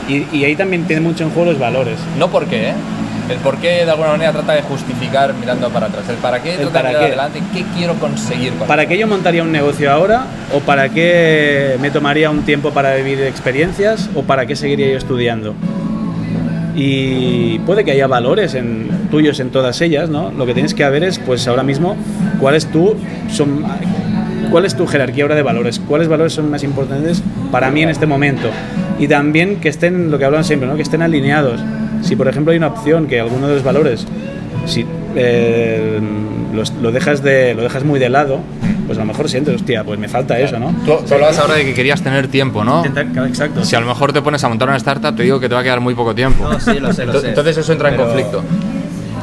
Y, 0.08 0.26
y 0.36 0.44
ahí 0.44 0.54
también 0.54 0.84
tiene 0.84 1.02
mucho 1.02 1.24
en 1.24 1.30
juego 1.30 1.50
los 1.50 1.58
valores. 1.58 1.98
No 2.18 2.30
por 2.30 2.46
qué, 2.46 2.68
¿eh? 2.68 2.74
El 3.28 3.38
por 3.38 3.56
qué 3.56 3.84
de 3.84 3.90
alguna 3.90 4.10
manera 4.10 4.32
trata 4.32 4.52
de 4.52 4.62
justificar 4.62 5.32
mirando 5.34 5.70
para 5.70 5.86
atrás. 5.86 6.04
El 6.08 6.16
para 6.16 6.42
qué 6.42 6.54
El 6.54 6.68
trata 6.68 6.72
para 6.72 6.88
de 6.88 6.94
mirar 6.94 7.00
qué. 7.02 7.20
adelante. 7.20 7.42
¿Qué 7.54 7.64
quiero 7.76 7.94
conseguir 7.94 8.52
con 8.54 8.68
¿Para 8.68 8.86
qué 8.86 8.98
yo 8.98 9.06
montaría 9.06 9.42
un 9.42 9.52
negocio 9.52 9.90
ahora? 9.90 10.26
¿O 10.54 10.60
para 10.60 10.88
qué 10.90 11.76
me 11.80 11.90
tomaría 11.90 12.30
un 12.30 12.42
tiempo 12.42 12.70
para 12.72 12.94
vivir 12.96 13.20
experiencias? 13.22 14.10
¿O 14.14 14.22
para 14.22 14.46
qué 14.46 14.56
seguiría 14.56 14.90
yo 14.90 14.98
estudiando? 14.98 15.54
Y 16.76 17.60
puede 17.60 17.84
que 17.84 17.92
haya 17.92 18.06
valores 18.08 18.54
en, 18.54 18.88
tuyos 19.10 19.38
en 19.40 19.50
todas 19.50 19.80
ellas, 19.80 20.10
¿no? 20.10 20.32
Lo 20.32 20.44
que 20.44 20.54
tienes 20.54 20.74
que 20.74 20.88
ver 20.90 21.04
es, 21.04 21.18
pues 21.20 21.46
ahora 21.46 21.62
mismo, 21.62 21.96
cuál 22.40 22.56
es 22.56 22.66
tu, 22.66 22.96
son, 23.30 23.64
cuál 24.50 24.64
es 24.64 24.76
tu 24.76 24.86
jerarquía 24.86 25.22
ahora 25.24 25.36
de 25.36 25.42
valores, 25.42 25.78
cuáles 25.78 26.08
valores 26.08 26.32
son 26.32 26.50
más 26.50 26.64
importantes 26.64 27.22
para 27.52 27.70
mí 27.70 27.82
en 27.82 27.90
este 27.90 28.06
momento. 28.06 28.48
Y 28.98 29.06
también 29.06 29.60
que 29.60 29.68
estén, 29.68 30.10
lo 30.10 30.18
que 30.18 30.24
hablan 30.24 30.44
siempre, 30.44 30.68
¿no? 30.68 30.74
Que 30.74 30.82
estén 30.82 31.02
alineados. 31.02 31.60
Si, 32.04 32.14
por 32.16 32.28
ejemplo, 32.28 32.52
hay 32.52 32.58
una 32.58 32.68
opción 32.68 33.06
que 33.06 33.18
alguno 33.20 33.48
de 33.48 33.54
los 33.54 33.64
valores, 33.64 34.06
si 34.66 34.84
eh, 35.16 36.00
los- 36.54 36.72
lo, 36.74 36.92
dejas 36.92 37.22
de, 37.22 37.54
lo 37.54 37.62
dejas 37.62 37.82
muy 37.84 37.98
de 37.98 38.08
lado, 38.08 38.40
pues 38.86 38.98
a 38.98 39.00
lo 39.02 39.06
mejor 39.06 39.28
sientes, 39.28 39.54
hostia, 39.56 39.82
pues 39.84 39.98
me 39.98 40.08
falta 40.08 40.38
eso, 40.38 40.58
¿no? 40.58 40.74
Tú, 40.84 40.96
tú 41.06 41.14
hablabas 41.14 41.38
ahora 41.38 41.54
de 41.54 41.64
que 41.64 41.74
querías 41.74 42.02
tener 42.02 42.28
tiempo, 42.28 42.62
¿no? 42.64 42.84
Intentar- 42.84 43.26
Exacto. 43.26 43.64
Si 43.64 43.74
a 43.74 43.80
lo 43.80 43.86
mejor 43.86 44.12
te 44.12 44.20
pones 44.22 44.44
a 44.44 44.48
montar 44.48 44.68
una 44.68 44.76
startup, 44.76 45.16
te 45.16 45.22
digo 45.22 45.40
que 45.40 45.48
te 45.48 45.54
va 45.54 45.60
a 45.62 45.64
quedar 45.64 45.80
muy 45.80 45.94
poco 45.94 46.14
tiempo. 46.14 46.44
no, 46.48 46.60
sí, 46.60 46.78
lo 46.78 46.92
sé, 46.92 47.06
lo 47.06 47.18
sé. 47.20 47.28
Entonces 47.30 47.56
eso 47.56 47.72
entra 47.72 47.88
en 47.90 47.96
conflicto. 47.96 48.42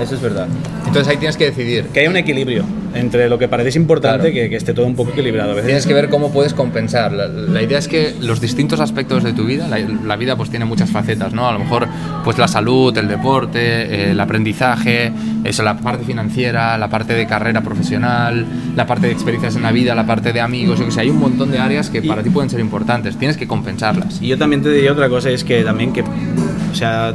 Eso 0.02 0.16
es 0.16 0.22
verdad. 0.22 0.48
Entonces 0.88 1.08
ahí 1.08 1.18
tienes 1.18 1.38
que 1.38 1.46
decidir. 1.46 1.86
Que 1.94 2.00
haya 2.02 2.10
un 2.10 2.18
equilibrio 2.18 2.64
entre 2.94 3.30
lo 3.30 3.38
que 3.40 3.48
parece 3.48 3.78
importante, 3.80 4.32
Claro. 4.32 4.34
que, 4.34 4.50
que 4.50 4.56
esté 4.56 4.74
todo 4.74 4.86
un 4.86 4.96
poco 4.96 5.12
equilibrado. 5.12 5.52
A 5.52 5.54
veces 5.56 5.68
Tienes 5.68 5.88
que 5.88 5.94
ver 5.94 6.10
cómo 6.10 6.32
puedes 6.32 6.54
compensar. 6.54 7.12
La, 7.14 7.28
la 7.28 7.62
idea 7.62 7.78
es 7.80 7.88
que 7.88 8.14
los 8.22 8.42
distintos 8.42 8.80
aspectos 8.80 9.24
de 9.24 9.34
tu 9.34 9.46
vida, 9.46 9.68
la, 9.68 9.78
la 9.80 10.16
vida 10.16 10.36
pues 10.36 10.50
tiene 10.50 10.66
muchas 10.66 10.90
facetas, 10.90 11.34
¿no? 11.34 11.48
A 11.48 11.54
lo 11.54 11.60
mejor 11.60 11.88
pues 12.24 12.38
la 12.38 12.48
salud, 12.48 12.96
el 12.98 13.08
deporte, 13.08 13.60
eh, 13.62 14.12
el 14.12 14.20
aprendizaje, 14.20 15.12
eso, 15.44 15.64
la 15.64 15.78
parte 15.78 16.04
financiera, 16.06 16.78
la 16.78 16.90
parte 16.90 17.14
de 17.14 17.26
carrera 17.28 17.62
profesional, 17.62 18.46
la 18.76 18.86
parte 18.86 19.08
de 19.08 19.14
experiencias 19.14 19.56
en 19.56 19.64
la 19.64 19.72
vida, 19.72 19.96
la 19.96 20.06
parte 20.06 20.34
de 20.34 20.42
amigos, 20.42 20.80
yo 20.80 20.86
que 20.86 20.92
sé, 20.92 21.02
hay 21.02 21.10
un 21.10 21.20
montón 21.20 21.52
de 21.52 21.60
áreas 21.60 21.90
que 21.90 22.00
Y- 22.00 22.08
para 22.08 22.24
ti 22.24 22.30
pueden 22.30 22.50
ser 22.50 22.60
importantes. 22.60 23.18
Tienes 23.18 23.38
que 23.38 23.48
compensarlas. 23.48 24.22
Y 24.22 24.28
yo 24.28 24.38
también 24.38 24.62
te 24.62 24.70
diría 24.70 24.92
otra 24.92 25.10
cosa, 25.10 25.30
es 25.30 25.44
que 25.44 25.64
también 25.64 25.94
que, 25.94 26.02
o 26.02 26.76
sea, 26.76 27.14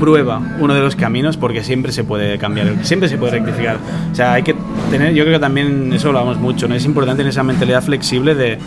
prueba 0.00 0.40
uno 0.60 0.74
de 0.74 0.80
los 0.80 0.96
caminos 0.96 1.36
porque 1.36 1.62
siempre 1.62 1.92
se 1.92 2.04
puede 2.04 2.36
cambiar, 2.38 2.74
siempre 2.82 3.08
se 3.08 3.16
puede 3.16 3.32
rectificar. 3.38 3.78
O 4.12 4.14
sea, 4.14 4.32
hay 4.34 4.42
que 4.42 4.54
tener, 4.98 5.14
yo 5.14 5.24
creo 5.24 5.36
que 5.36 5.40
también 5.40 5.92
eso 5.92 6.12
lo 6.12 6.18
hablamos 6.20 6.40
mucho, 6.40 6.68
¿no? 6.68 6.74
Es 6.74 6.84
importante 6.84 7.18
tener 7.18 7.30
esa 7.30 7.42
mentalidad 7.42 7.82
flexible 7.82 8.34
de, 8.34 8.58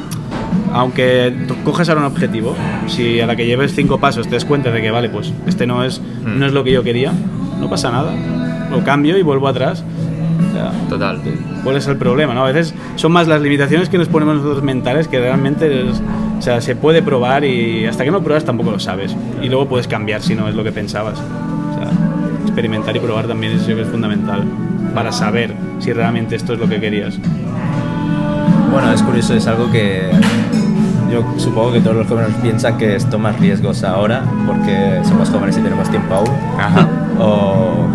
aunque 0.74 1.34
tú 1.48 1.56
cojas 1.64 1.90
ahora 1.90 2.02
un 2.02 2.08
objetivo, 2.08 2.56
si 2.88 3.20
a 3.20 3.28
la 3.28 3.36
que 3.36 3.46
lleves 3.46 3.74
cinco 3.76 4.00
pasos 4.00 4.28
te 4.28 4.36
des 4.36 4.46
cuenta 4.46 4.72
de 4.72 4.82
que, 4.82 4.92
vale, 4.92 5.10
pues 5.10 5.32
este 5.48 5.66
no 5.68 5.84
es, 5.84 6.02
no 6.26 6.46
es 6.46 6.54
lo 6.54 6.64
que 6.64 6.72
yo 6.72 6.84
quería, 6.84 7.12
no 7.60 7.70
pasa 7.70 7.92
nada, 7.92 8.14
lo 8.72 8.84
cambio 8.84 9.18
y 9.18 9.24
vuelvo 9.24 9.48
atrás. 9.48 9.84
O 10.50 10.54
sea, 10.54 10.72
Total. 10.90 11.20
¿Cuál 11.64 11.76
es 11.78 11.88
el 11.88 11.98
problema? 11.98 12.34
¿no? 12.34 12.44
A 12.46 12.52
veces 12.52 12.74
son 12.96 13.12
más 13.12 13.28
las 13.28 13.42
limitaciones 13.42 13.90
que 13.90 13.98
nos 13.98 14.08
ponemos 14.08 14.36
nosotros 14.38 14.64
mentales 14.64 15.08
que 15.08 15.20
realmente 15.20 15.90
es- 15.90 16.02
o 16.38 16.42
sea, 16.42 16.62
se 16.62 16.76
puede 16.76 17.02
probar 17.02 17.44
y 17.44 17.86
hasta 17.86 18.04
que 18.04 18.12
no 18.12 18.22
pruebas 18.22 18.46
tampoco 18.46 18.72
lo 18.72 18.80
sabes. 18.80 19.16
Y 19.42 19.48
luego 19.50 19.68
puedes 19.68 19.88
cambiar 19.88 20.22
si 20.22 20.36
no 20.36 20.48
es 20.48 20.56
lo 20.56 20.64
que 20.64 20.72
pensabas. 20.72 21.20
O 21.20 21.74
sea, 21.80 21.90
experimentar 22.44 22.96
y 22.96 23.00
probar 23.00 23.28
también 23.28 23.54
es, 23.54 23.68
es 23.68 23.88
fundamental 23.88 24.44
para 24.98 25.12
saber 25.12 25.54
si 25.78 25.94
realmente 25.94 26.36
esto 26.36 26.54
es 26.54 26.60
lo 26.60 26.68
que 26.68 26.80
querías. 26.80 27.20
Bueno, 28.72 28.92
es 28.92 29.04
curioso, 29.04 29.36
es 29.36 29.46
algo 29.46 29.70
que 29.72 30.10
yo 31.12 31.24
supongo 31.38 31.72
que 31.74 31.82
todos 31.82 31.98
los 31.98 32.08
jóvenes 32.08 32.32
piensan 32.42 32.80
que 32.80 32.96
es 32.96 33.08
tomar 33.08 33.40
riesgos 33.40 33.84
ahora 33.84 34.24
porque 34.48 35.00
somos 35.08 35.30
jóvenes 35.30 35.56
y 35.56 35.62
tenemos 35.62 35.88
tiempo 35.92 36.16
aún. 36.16 36.32
Ajá. 36.60 36.88
O, 37.20 37.86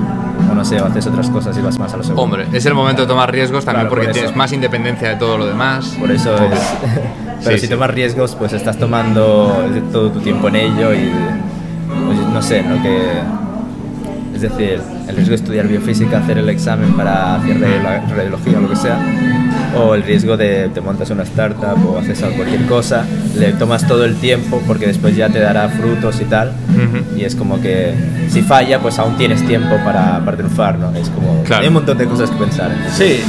o 0.49 0.54
no 0.54 0.64
sé, 0.64 0.80
o 0.80 0.87
haces 0.87 1.04
otras 1.09 1.28
cosas 1.28 1.59
y 1.59 1.61
vas 1.61 1.76
más 1.76 1.92
a 1.92 1.97
lo 1.97 2.04
seguro. 2.04 2.23
Hombre, 2.23 2.47
es 2.52 2.64
el 2.66 2.75
momento 2.75 3.02
de 3.02 3.09
tomar 3.09 3.32
riesgos 3.32 3.64
también 3.64 3.88
Claro, 3.88 3.90
porque 3.90 4.06
por 4.06 4.14
tienes 4.14 4.37
más 4.37 4.52
independencia 4.52 5.09
de 5.09 5.16
todo 5.16 5.38
lo 5.38 5.47
demás. 5.47 5.97
Por 5.99 6.09
eso 6.12 6.37
es. 6.37 6.61
Pero 7.44 7.56
Sí, 7.56 7.62
si 7.62 7.66
sí. 7.66 7.73
tomas 7.73 7.90
riesgos, 7.90 8.37
pues 8.37 8.52
estás 8.52 8.78
tomando 8.78 9.52
todo 9.90 10.11
tu 10.12 10.21
tiempo 10.21 10.47
en 10.47 10.54
ello 10.54 10.94
y. 10.94 11.11
pues, 12.06 12.18
no 12.32 12.40
sé, 12.40 12.62
lo 12.62 12.80
que. 12.80 13.00
Es 14.43 14.51
decir, 14.51 14.81
el 15.09 15.15
riesgo 15.15 15.31
de 15.31 15.37
estudiar 15.37 15.69
biofísica, 15.69 16.19
hacer 16.19 16.37
el 16.39 16.49
examen 16.49 16.95
para 16.95 17.37
hacer 17.37 17.61
radiolo- 17.61 18.09
radiología 18.09 18.59
o 18.59 18.61
lo 18.63 18.69
que 18.71 18.75
sea, 18.77 18.99
o 19.79 19.95
el 19.95 20.03
riesgo 20.03 20.37
de 20.37 20.69
te 20.75 20.81
montas 20.81 21.11
una 21.11 21.23
startup 21.23 21.79
o 21.89 21.99
haces 21.99 22.19
cualquier 22.37 22.67
cosa, 22.67 23.05
le 23.39 23.53
tomas 23.53 23.87
todo 23.87 24.05
el 24.05 24.17
tiempo 24.17 24.61
porque 24.67 24.89
después 24.89 25.15
ya 25.15 25.29
te 25.29 25.39
dará 25.39 25.69
frutos 25.69 26.21
y 26.21 26.25
tal. 26.25 26.53
Y 27.17 27.23
es 27.25 27.37
como 27.37 27.61
que 27.61 27.95
si 28.29 28.43
falla, 28.43 28.81
pues 28.81 28.99
aún 28.99 29.17
tienes 29.17 29.47
tiempo 29.47 29.77
para, 29.85 30.19
para 30.25 30.37
triunfar, 30.37 30.77
¿no? 30.77 30.91
Es 30.97 31.09
como... 31.11 31.45
Hay 31.61 31.69
un 31.69 31.75
montón 31.75 31.97
de 31.99 32.07
cosas 32.07 32.29
que 32.31 32.37
pensar. 32.37 32.73
Sí. 32.97 33.21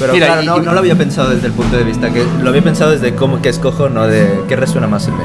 Pero 0.00 0.14
claro, 0.14 0.42
no, 0.42 0.58
no, 0.60 0.72
lo 0.72 0.78
había 0.80 0.96
pensado 0.96 1.30
desde 1.30 1.46
el 1.46 1.52
punto 1.52 1.76
de 1.76 1.84
vista 1.84 2.10
que 2.10 2.24
lo 2.42 2.48
había 2.48 2.62
pensado 2.62 2.90
desde 2.90 3.14
cómo 3.14 3.40
que 3.40 3.48
escojo, 3.50 3.88
no 3.88 4.08
de 4.08 4.26
qué 4.48 4.56
resuena 4.56 4.88
más 4.88 5.06
en 5.06 5.14
mí. 5.14 5.22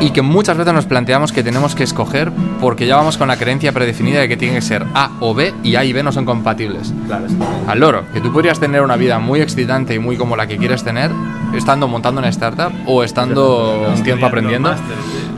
Y 0.00 0.10
que 0.10 0.22
muchas 0.22 0.56
veces 0.56 0.72
nos 0.72 0.86
planteamos 0.86 1.32
que 1.32 1.42
tenemos 1.42 1.74
que 1.74 1.84
escoger 1.84 2.30
porque 2.60 2.86
ya 2.86 2.96
vamos 2.96 3.16
con 3.16 3.28
la 3.28 3.36
creencia 3.36 3.72
predefinida 3.72 4.20
de 4.20 4.28
que 4.28 4.36
tiene 4.36 4.54
que 4.54 4.62
ser 4.62 4.84
A 4.94 5.10
o 5.20 5.34
B 5.34 5.54
y 5.62 5.76
A 5.76 5.84
y 5.84 5.92
B 5.92 6.02
no 6.02 6.12
son 6.12 6.24
compatibles. 6.24 6.92
Claro, 7.06 7.26
Al 7.66 7.80
loro, 7.80 8.04
que 8.12 8.20
tú 8.20 8.32
podrías 8.32 8.60
tener 8.60 8.82
una 8.82 8.96
vida 8.96 9.18
muy 9.18 9.40
excitante 9.40 9.94
y 9.94 9.98
muy 9.98 10.16
como 10.16 10.36
la 10.36 10.46
que 10.46 10.56
quieres 10.56 10.84
tener, 10.84 11.10
estando 11.54 11.88
montando 11.88 12.20
una 12.20 12.28
startup 12.28 12.72
o 12.86 13.02
estando 13.02 13.92
un 13.94 14.02
tiempo 14.02 14.26
aprendiendo. 14.26 14.74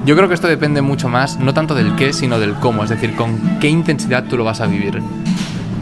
Yo 0.04 0.16
creo 0.16 0.28
que 0.28 0.34
esto 0.34 0.48
depende 0.48 0.80
mucho 0.80 1.08
más, 1.08 1.38
no 1.38 1.52
tanto 1.52 1.74
del 1.74 1.94
qué, 1.96 2.12
sino 2.12 2.38
del 2.38 2.54
cómo, 2.54 2.84
es 2.84 2.90
decir, 2.90 3.14
con 3.14 3.58
qué 3.60 3.68
intensidad 3.68 4.24
tú 4.24 4.36
lo 4.36 4.44
vas 4.44 4.60
a 4.60 4.66
vivir. 4.66 5.02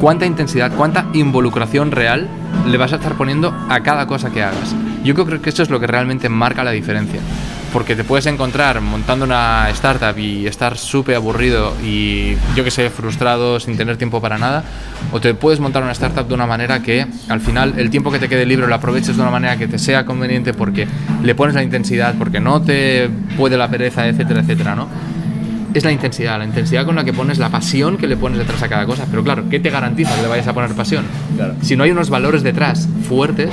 Cuánta 0.01 0.27
intensidad, 0.27 0.73
cuánta 0.77 1.07
involucración 1.15 1.91
real 1.91 2.29
le 2.67 2.77
vas 2.77 2.93
a 2.93 2.97
estar 2.97 3.15
poniendo 3.15 3.55
a 3.69 3.81
cada 3.81 4.07
cosa 4.07 4.31
que 4.31 4.43
hagas. 4.43 4.75
Yo 5.05 5.15
creo 5.15 5.41
que 5.41 5.51
eso 5.51 5.63
es 5.63 5.71
lo 5.71 5.81
que 5.81 5.87
realmente 5.87 6.29
marca 6.29 6.65
la 6.65 6.73
diferencia 6.73 7.21
porque 7.77 7.95
te 7.95 8.05
puedes 8.05 8.25
encontrar 8.25 8.81
montando 8.81 9.27
una 9.27 9.69
startup 9.69 10.19
y 10.19 10.47
estar 10.47 10.79
súper 10.79 11.17
aburrido 11.17 11.75
y 11.85 12.35
yo 12.55 12.65
que 12.65 12.71
sé, 12.71 12.89
frustrado, 12.89 13.61
sin 13.61 13.77
tener 13.77 13.99
tiempo 13.99 14.19
para 14.19 14.39
nada, 14.39 14.65
o 15.13 15.21
te 15.21 15.35
puedes 15.35 15.61
montar 15.61 15.83
una 15.83 15.93
startup 15.93 16.27
de 16.27 16.33
una 16.33 16.47
manera 16.47 16.81
que 16.81 17.07
al 17.29 17.43
final 17.43 17.75
el 17.77 17.91
tiempo 17.91 18.11
que 18.11 18.19
te 18.19 18.31
quede 18.31 18.47
libre 18.47 18.67
lo 18.67 18.75
aproveches 18.75 19.15
de 19.15 19.21
una 19.21 19.31
manera 19.31 19.59
que 19.59 19.69
te 19.69 19.79
sea 19.79 20.07
conveniente 20.07 20.55
porque 20.55 20.89
le 21.23 21.35
pones 21.35 21.55
la 21.55 21.63
intensidad, 21.63 22.15
porque 22.19 22.41
no 22.41 22.63
te 22.63 23.11
puede 23.37 23.59
la 23.59 23.69
pereza, 23.69 24.09
etcétera, 24.09 24.41
etcétera, 24.41 24.75
¿no? 24.75 24.89
es 25.75 25.85
la 25.85 25.93
intensidad, 25.93 26.39
la 26.39 26.47
intensidad 26.47 26.87
con 26.87 26.97
la 26.97 27.05
que 27.05 27.13
pones 27.13 27.37
la 27.37 27.51
pasión 27.51 27.99
que 27.99 28.07
le 28.07 28.17
pones 28.17 28.39
detrás 28.39 28.63
a 28.63 28.69
cada 28.71 28.87
cosa. 28.87 29.05
Pero 29.11 29.23
claro, 29.23 29.51
¿qué 29.51 29.61
te 29.61 29.69
garantiza 29.69 30.17
que 30.17 30.23
le 30.23 30.29
vayas 30.29 30.49
a 30.49 30.55
poner 30.55 30.71
pasión? 30.73 31.05
Si 31.61 31.77
no 31.77 31.85
hay 31.85 31.91
unos 31.91 32.09
valores 32.09 32.43
detrás 32.43 32.89
fuertes, 33.07 33.51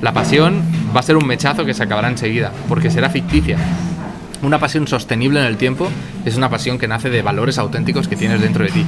la 0.00 0.12
pasión 0.12 0.62
va 0.94 1.00
a 1.00 1.02
ser 1.02 1.16
un 1.16 1.26
mechazo 1.26 1.64
que 1.64 1.74
se 1.74 1.82
acabará 1.82 2.08
enseguida, 2.08 2.52
porque 2.68 2.90
será 2.90 3.10
ficticia. 3.10 3.58
Una 4.42 4.58
pasión 4.58 4.88
sostenible 4.88 5.40
en 5.40 5.46
el 5.46 5.58
tiempo 5.58 5.88
es 6.24 6.36
una 6.36 6.48
pasión 6.48 6.78
que 6.78 6.88
nace 6.88 7.10
de 7.10 7.20
valores 7.20 7.58
auténticos 7.58 8.08
que 8.08 8.16
tienes 8.16 8.40
dentro 8.40 8.64
de 8.64 8.70
ti. 8.70 8.86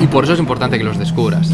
Y 0.00 0.06
por 0.06 0.24
eso 0.24 0.34
es 0.34 0.38
importante 0.38 0.78
que 0.78 0.84
los 0.84 0.98
descubras. 0.98 1.50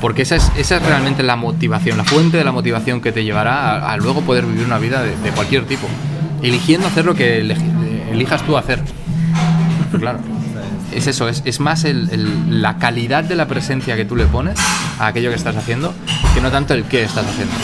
Porque 0.00 0.22
esa 0.22 0.36
es, 0.36 0.70
realmente 0.82 1.22
la 1.22 1.34
motivación, 1.34 1.96
la 1.96 2.04
fuente 2.04 2.36
de 2.36 2.44
la 2.44 2.52
motivación 2.52 3.00
que 3.00 3.10
te 3.10 3.24
llevará 3.24 3.90
a, 3.90 3.96
luego 3.96 4.20
poder 4.20 4.46
vivir 4.46 4.64
una 4.64 4.78
vida 4.78 5.02
de, 5.02 5.30
cualquier 5.30 5.64
tipo. 5.64 5.88
Eligiendo 6.42 6.86
hacer 6.86 7.04
lo 7.04 7.14
que 7.14 7.38
elijas 8.12 8.42
tú 8.42 8.56
hacer. 8.56 8.80
claro 9.98 10.20
es 10.94 11.06
eso, 11.08 11.28
es, 11.28 11.60
más 11.60 11.84
la 12.48 12.78
calidad 12.78 13.24
de 13.24 13.34
la 13.34 13.48
presencia 13.48 13.96
que 13.96 14.04
tú 14.04 14.16
le 14.16 14.26
pones 14.26 14.58
a 14.98 15.08
aquello 15.08 15.30
que 15.30 15.36
estás 15.36 15.56
haciendo 15.56 15.92
que 16.34 16.40
no 16.40 16.50
tanto 16.50 16.74
el 16.74 16.84
qué 16.84 17.02
estás 17.02 17.26
haciendo. 17.26 17.54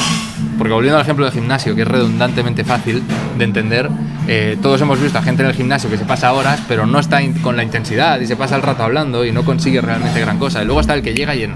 Porque 0.61 0.75
volviendo 0.75 0.99
al 0.99 1.05
ejemplo 1.05 1.25
del 1.25 1.33
gimnasio, 1.33 1.75
que 1.75 1.81
es 1.81 1.89
redundantemente 1.89 2.65
fácil 2.65 3.03
de 3.39 3.45
entender, 3.45 3.89
eh, 4.29 4.59
todos 4.61 4.79
hemos 4.83 5.01
visto 5.01 5.17
a 5.17 5.23
gente 5.23 5.43
en 5.43 5.49
el 5.49 5.55
gimnasio 5.55 5.89
que 5.89 5.97
se 5.97 6.05
pasa 6.05 6.35
horas, 6.35 6.61
pero 6.69 6.85
no 6.85 6.99
está 6.99 7.19
con 7.41 7.57
la 7.57 7.63
intensidad 7.63 8.21
y 8.21 8.27
se 8.27 8.37
pasa 8.37 8.57
el 8.57 8.63
rato 8.63 8.83
hablando 8.83 9.25
y 9.25 9.33
no 9.33 9.43
consigue 9.43 9.81
realmente 9.81 10.21
gran 10.21 10.39
cosa. 10.39 10.61
Y 10.61 10.67
luego 10.67 10.83
está 10.83 10.93
el 10.93 11.01
que 11.01 11.15
llega 11.15 11.35
y 11.35 11.45
en 11.45 11.55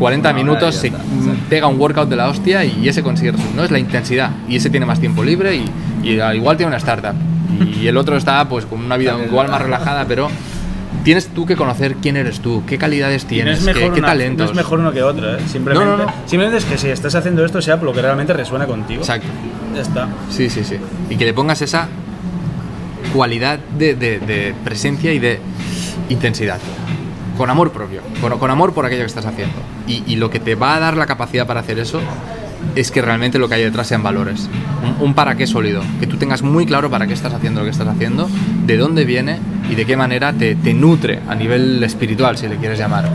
40 0.00 0.32
minutos 0.32 0.74
se 0.74 0.92
pega 1.48 1.68
un 1.68 1.78
workout 1.78 2.08
de 2.08 2.16
la 2.16 2.28
hostia 2.28 2.64
y 2.64 2.88
ese 2.88 3.04
consigue 3.04 3.32
No 3.54 3.62
es 3.62 3.70
la 3.70 3.78
intensidad 3.78 4.32
y 4.48 4.56
ese 4.56 4.68
tiene 4.68 4.84
más 4.84 4.98
tiempo 4.98 5.22
libre 5.22 5.54
y, 5.54 5.64
y 6.02 6.20
igual 6.20 6.56
tiene 6.56 6.70
una 6.70 6.78
startup. 6.78 7.14
Y 7.80 7.86
el 7.86 7.96
otro 7.96 8.16
está 8.16 8.48
pues 8.48 8.66
con 8.66 8.84
una 8.84 8.96
vida 8.96 9.16
igual 9.24 9.48
más 9.48 9.62
relajada, 9.62 10.06
pero 10.08 10.28
tienes 11.04 11.28
tú 11.28 11.46
que 11.46 11.56
conocer 11.56 11.96
quién 11.96 12.16
eres 12.16 12.40
tú, 12.40 12.62
qué 12.66 12.78
calidades 12.78 13.24
tienes, 13.24 13.64
qué, 13.64 14.00
talentos. 14.00 14.46
No 14.46 14.50
es 14.52 14.56
mejor 14.56 14.80
uno 14.80 14.92
que 14.92 15.02
otro, 15.02 15.36
¿eh? 15.36 15.40
simplemente, 15.46 16.04
simplemente 16.26 16.58
es 16.58 16.64
que 16.64 16.78
si 16.78 16.88
estás 16.88 17.14
haciendo 17.14 17.44
esto 17.44 17.60
sea 17.62 17.78
por 17.78 17.86
lo 17.86 17.92
que 17.92 18.02
realmente 18.02 18.32
resuena 18.32 18.66
contigo. 18.66 19.00
Exacto. 19.00 19.28
Ya 19.74 19.82
está. 19.82 20.08
Sí, 20.30 20.50
sí, 20.50 20.64
sí. 20.64 20.76
Y 21.10 21.16
que 21.16 21.24
le 21.24 21.34
pongas 21.34 21.62
esa 21.62 21.88
cualidad 23.12 23.58
de, 23.58 24.54
presencia 24.64 25.12
y 25.12 25.18
de 25.18 25.40
intensidad. 26.08 26.58
Con 27.36 27.50
amor 27.50 27.70
propio, 27.70 28.00
con, 28.20 28.50
amor 28.50 28.74
por 28.74 28.84
aquello 28.84 29.02
que 29.02 29.06
estás 29.06 29.26
haciendo. 29.26 29.56
y 29.86 30.16
lo 30.16 30.30
que 30.30 30.40
te 30.40 30.54
va 30.54 30.74
a 30.74 30.80
dar 30.80 30.96
la 30.96 31.06
capacidad 31.06 31.46
para 31.46 31.60
hacer 31.60 31.78
eso 31.78 32.00
es 32.74 32.90
que 32.90 33.02
realmente 33.02 33.38
lo 33.38 33.48
que 33.48 33.54
hay 33.54 33.64
detrás 33.64 33.86
sean 33.86 34.02
valores. 34.02 34.48
Un, 35.00 35.14
para 35.14 35.36
qué 35.36 35.46
sólido. 35.46 35.82
Que 36.00 36.06
tú 36.06 36.16
tengas 36.16 36.42
muy 36.42 36.66
claro 36.66 36.90
para 36.90 37.06
qué 37.06 37.14
estás 37.14 37.32
haciendo 37.32 37.60
lo 37.60 37.64
que 37.64 37.70
estás 37.70 37.88
haciendo, 37.88 38.28
de 38.66 38.76
dónde 38.76 39.04
viene 39.04 39.38
y 39.68 39.74
de 39.74 39.84
qué 39.84 39.96
manera 39.96 40.32
te, 40.32 40.54
te 40.54 40.74
nutre 40.74 41.20
a 41.28 41.34
nivel 41.34 41.82
espiritual, 41.82 42.36
si 42.36 42.48
le 42.48 42.56
quieres 42.56 42.78
llamar. 42.78 43.10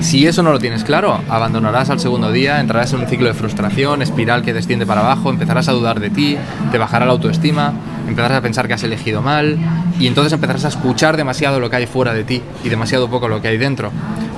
Si 0.00 0.26
eso 0.26 0.42
no 0.42 0.52
lo 0.52 0.58
tienes 0.58 0.84
claro, 0.84 1.20
abandonarás 1.28 1.90
al 1.90 2.00
segundo 2.00 2.32
día, 2.32 2.60
entrarás 2.60 2.92
en 2.92 3.00
un 3.00 3.06
ciclo 3.06 3.28
de 3.28 3.34
frustración, 3.34 4.02
espiral 4.02 4.42
que 4.42 4.52
desciende 4.52 4.86
para 4.86 5.00
abajo, 5.00 5.30
empezarás 5.30 5.68
a 5.68 5.72
dudar 5.72 6.00
de 6.00 6.10
ti, 6.10 6.36
te 6.70 6.78
bajará 6.78 7.06
la 7.06 7.12
autoestima, 7.12 7.72
empezarás 8.06 8.38
a 8.38 8.42
pensar 8.42 8.68
que 8.68 8.74
has 8.74 8.82
elegido 8.82 9.22
mal 9.22 9.58
y 9.98 10.06
entonces 10.06 10.32
empezarás 10.32 10.64
a 10.64 10.68
escuchar 10.68 11.16
demasiado 11.16 11.60
lo 11.60 11.68
que 11.70 11.76
hay 11.76 11.86
fuera 11.86 12.14
de 12.14 12.24
ti 12.24 12.42
y 12.64 12.68
demasiado 12.68 13.08
poco 13.08 13.28
lo 13.28 13.42
que 13.42 13.48
hay 13.48 13.58
dentro 13.58 13.90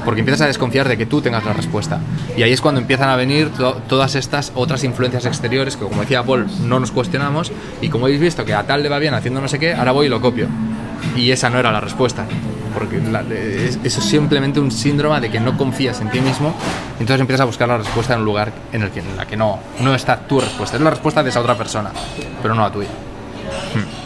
porque 0.05 0.21
empiezas 0.21 0.43
a 0.43 0.47
desconfiar 0.47 0.89
de 0.89 0.97
que 0.97 1.07
tú 1.07 1.21
tengas 1.21 1.45
la 1.45 1.53
respuesta. 1.53 2.01
Y 2.37 2.43
ahí 2.43 2.53
es 2.53 2.61
cuando 2.61 2.81
empiezan 2.81 3.09
a 3.09 3.17
venir 3.17 3.51
todas 3.89 4.15
estas 4.15 4.53
otras 4.55 4.85
influencias 4.85 5.27
exteriores 5.27 5.77
que, 5.77 5.85
como 5.85 6.01
decía 6.01 6.23
Paul, 6.23 6.47
no 6.65 6.81
nos 6.81 6.91
cuestionamos. 6.91 7.53
Y 7.81 7.89
como 7.89 8.07
habéis 8.07 8.21
visto 8.21 8.45
que 8.45 8.55
a 8.55 8.67
tal 8.67 8.83
le 8.83 8.89
va 8.89 8.99
bien 8.99 9.15
haciendo 9.15 9.41
no 9.41 9.49
sé 9.49 9.59
qué, 9.59 9.75
ahora 9.75 9.93
voy 9.93 10.07
y 10.07 10.09
lo 10.09 10.21
copio. 10.21 10.49
Y 11.17 11.31
esa 11.31 11.51
no 11.51 11.59
era 11.59 11.73
la 11.73 11.81
respuesta. 11.81 12.27
Porque 12.75 12.99
eso 13.85 14.01
es 14.01 14.05
simplemente 14.05 14.61
un 14.61 14.71
síndrome 14.71 15.21
de 15.21 15.31
que 15.31 15.41
no 15.41 15.57
confías 15.57 16.01
en 16.01 16.11
ti 16.11 16.21
mismo. 16.21 16.55
Entonces 17.01 17.21
empiezas 17.21 17.43
a 17.43 17.45
buscar 17.45 17.69
la 17.69 17.79
respuesta 17.79 18.15
en 18.15 18.21
un 18.21 18.27
lugar 18.27 18.53
en 18.73 18.83
el 18.83 18.91
que, 18.91 19.01
en 19.01 19.17
la 19.17 19.27
que 19.27 19.37
no, 19.37 19.59
no 19.81 19.95
está 19.95 20.17
tu 20.17 20.41
respuesta. 20.41 20.77
Es 20.77 20.83
la 20.83 20.91
respuesta 20.91 21.23
de 21.23 21.31
esa 21.31 21.41
otra 21.41 21.57
persona, 21.57 21.91
pero 22.43 22.55
no 22.55 22.63
la 22.63 22.71
tuya. 22.71 22.89
Hmm. 23.75 24.01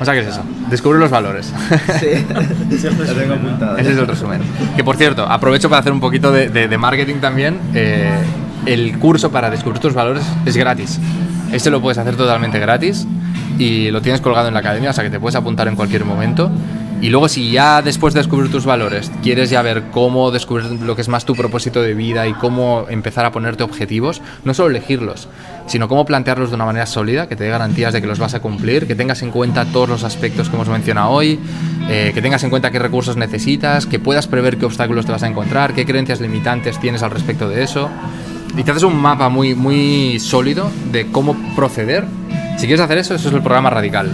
O 0.00 0.04
sea, 0.04 0.14
¿qué 0.14 0.20
es 0.20 0.26
eso? 0.26 0.42
Descubrir 0.68 1.00
los 1.00 1.10
valores. 1.10 1.52
Sí, 1.98 2.06
Ese 2.70 2.88
es 2.88 3.98
el 3.98 4.06
resumen. 4.06 4.42
Que 4.76 4.84
por 4.84 4.96
cierto, 4.96 5.24
aprovecho 5.24 5.68
para 5.68 5.80
hacer 5.80 5.92
un 5.92 6.00
poquito 6.00 6.30
de, 6.30 6.78
marketing 6.78 7.16
también. 7.16 7.58
Eh, 7.74 8.12
el 8.66 8.98
curso 8.98 9.30
para 9.30 9.50
descubrir 9.50 9.80
tus 9.80 9.94
valores 9.94 10.24
es 10.46 10.56
gratis. 10.56 11.00
Este 11.52 11.70
lo 11.70 11.80
puedes 11.80 11.98
hacer 11.98 12.16
totalmente 12.16 12.58
gratis 12.58 13.06
y 13.58 13.90
lo 13.90 14.02
tienes 14.02 14.20
colgado 14.20 14.48
en 14.48 14.54
la 14.54 14.60
academia, 14.60 14.90
o 14.90 14.92
sea 14.92 15.04
que 15.04 15.10
te 15.10 15.20
puedes 15.20 15.36
apuntar 15.36 15.68
en 15.68 15.76
cualquier 15.76 16.04
momento. 16.04 16.50
Y 17.00 17.10
luego 17.10 17.28
si 17.28 17.50
ya 17.50 17.82
después 17.82 18.14
de 18.14 18.20
descubrir 18.20 18.50
tus 18.50 18.64
valores 18.64 19.12
quieres 19.22 19.50
ya 19.50 19.60
ver 19.60 19.90
cómo 19.90 20.30
descubrir 20.30 20.80
lo 20.80 20.96
que 20.96 21.02
es 21.02 21.08
más 21.08 21.26
tu 21.26 21.34
propósito 21.34 21.82
de 21.82 21.92
vida 21.92 22.26
y 22.26 22.32
cómo 22.32 22.86
empezar 22.88 23.26
a 23.26 23.30
ponerte 23.30 23.62
objetivos, 23.62 24.22
no 24.44 24.54
solo 24.54 24.70
elegirlos, 24.70 25.28
sino 25.66 25.86
cómo 25.86 26.06
plantearlos 26.06 26.48
de 26.48 26.56
una 26.56 26.64
manera 26.64 26.86
sólida, 26.86 27.28
que 27.28 27.36
te 27.36 27.44
dé 27.44 27.50
garantías 27.50 27.92
de 27.92 28.00
que 28.00 28.06
los 28.06 28.18
vas 28.18 28.32
a 28.32 28.40
cumplir, 28.40 28.86
que 28.86 28.94
tengas 28.94 29.22
en 29.22 29.32
cuenta 29.32 29.66
todos 29.66 29.88
los 29.88 30.02
aspectos 30.02 30.48
que 30.48 30.56
hemos 30.56 30.68
mencionado 30.68 31.10
hoy, 31.10 31.38
eh, 31.90 32.12
que 32.14 32.22
tengas 32.22 32.42
en 32.44 32.48
cuenta 32.48 32.70
qué 32.70 32.78
recursos 32.78 33.18
necesitas, 33.18 33.84
que 33.84 33.98
puedas 33.98 34.26
prever 34.26 34.56
qué 34.56 34.64
obstáculos 34.64 35.04
te 35.04 35.12
vas 35.12 35.24
a 35.24 35.26
encontrar, 35.26 35.74
qué 35.74 35.84
creencias 35.84 36.22
limitantes 36.22 36.80
tienes 36.80 37.02
al 37.02 37.10
respecto 37.10 37.50
de 37.50 37.64
eso. 37.64 37.90
Y 38.56 38.62
te 38.62 38.70
haces 38.70 38.84
un 38.84 38.96
mapa 38.96 39.28
muy, 39.28 39.54
muy 39.54 40.18
sólido 40.20 40.70
de 40.92 41.10
cómo 41.10 41.36
proceder. 41.56 42.04
Si 42.56 42.66
quieres 42.66 42.80
hacer 42.80 42.98
eso, 42.98 43.14
eso 43.14 43.28
es 43.28 43.34
el 43.34 43.42
programa 43.42 43.70
radical 43.70 44.10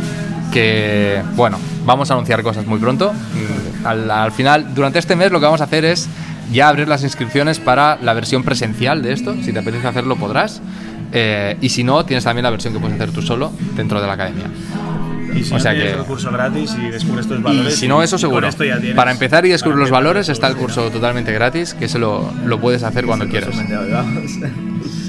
que, 0.50 1.22
bueno, 1.36 1.58
vamos 1.86 2.10
a 2.10 2.14
anunciar 2.14 2.42
cosas 2.42 2.66
muy 2.66 2.78
pronto. 2.78 3.12
Al, 3.84 4.32
final, 4.32 4.74
durante 4.74 4.98
este 4.98 5.16
mes 5.16 5.32
lo 5.32 5.40
que 5.40 5.46
vamos 5.46 5.60
a 5.60 5.64
hacer 5.64 5.84
es 5.84 6.08
ya 6.52 6.68
abrir 6.68 6.88
las 6.88 7.02
inscripciones 7.02 7.58
para 7.58 7.96
la 8.02 8.12
versión 8.12 8.42
presencial 8.42 9.02
de 9.02 9.12
esto. 9.12 9.34
Si 9.42 9.52
te 9.52 9.60
apetece 9.60 9.86
hacerlo, 9.86 10.16
podrás. 10.16 10.60
Eh, 11.12 11.56
y 11.60 11.68
si 11.70 11.84
no, 11.84 12.04
tienes 12.04 12.24
también 12.24 12.44
la 12.44 12.50
versión 12.50 12.72
que 12.72 12.80
puedes 12.80 12.96
hacer 12.96 13.12
tú 13.12 13.22
solo 13.22 13.52
dentro 13.76 14.00
de 14.00 14.06
la 14.06 14.14
academia. 14.14 14.46
Y 15.34 15.44
si 15.44 15.54
o 15.54 15.60
sea 15.60 15.74
que, 15.74 15.90
el 15.90 16.04
curso 16.04 16.30
gratis 16.30 16.74
y 16.80 16.90
descubres 16.90 17.26
estos 17.26 17.42
valores. 17.42 17.74
Y 17.74 17.76
si 17.76 17.88
no, 17.88 18.02
eso 18.02 18.18
seguro. 18.18 18.48
Para 18.94 19.10
empezar 19.10 19.46
y 19.46 19.50
descubrir 19.50 19.78
los 19.78 19.90
valores 19.90 20.28
está 20.28 20.48
el 20.48 20.56
curso 20.56 20.90
totalmente 20.90 21.32
gratis, 21.32 21.74
que 21.74 21.88
se 21.88 21.98
lo, 21.98 22.32
lo 22.44 22.60
puedes 22.60 22.82
hacer 22.82 23.06
cuando 23.06 23.28
quieras. 23.28 23.50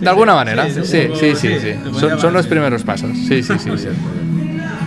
De 0.02 0.10
alguna 0.10 0.36
manera, 0.36 0.68
sí, 0.70 0.82
sí, 0.84 1.36
sí. 1.36 1.60
sí, 1.60 1.76
Son, 2.00 2.20
son 2.20 2.34
los 2.34 2.48
primeros 2.48 2.84
pasos. 2.84 3.12
Sí, 3.28 3.44
sí, 3.44 3.54
sí. 3.60 3.70
sí. 3.78 3.88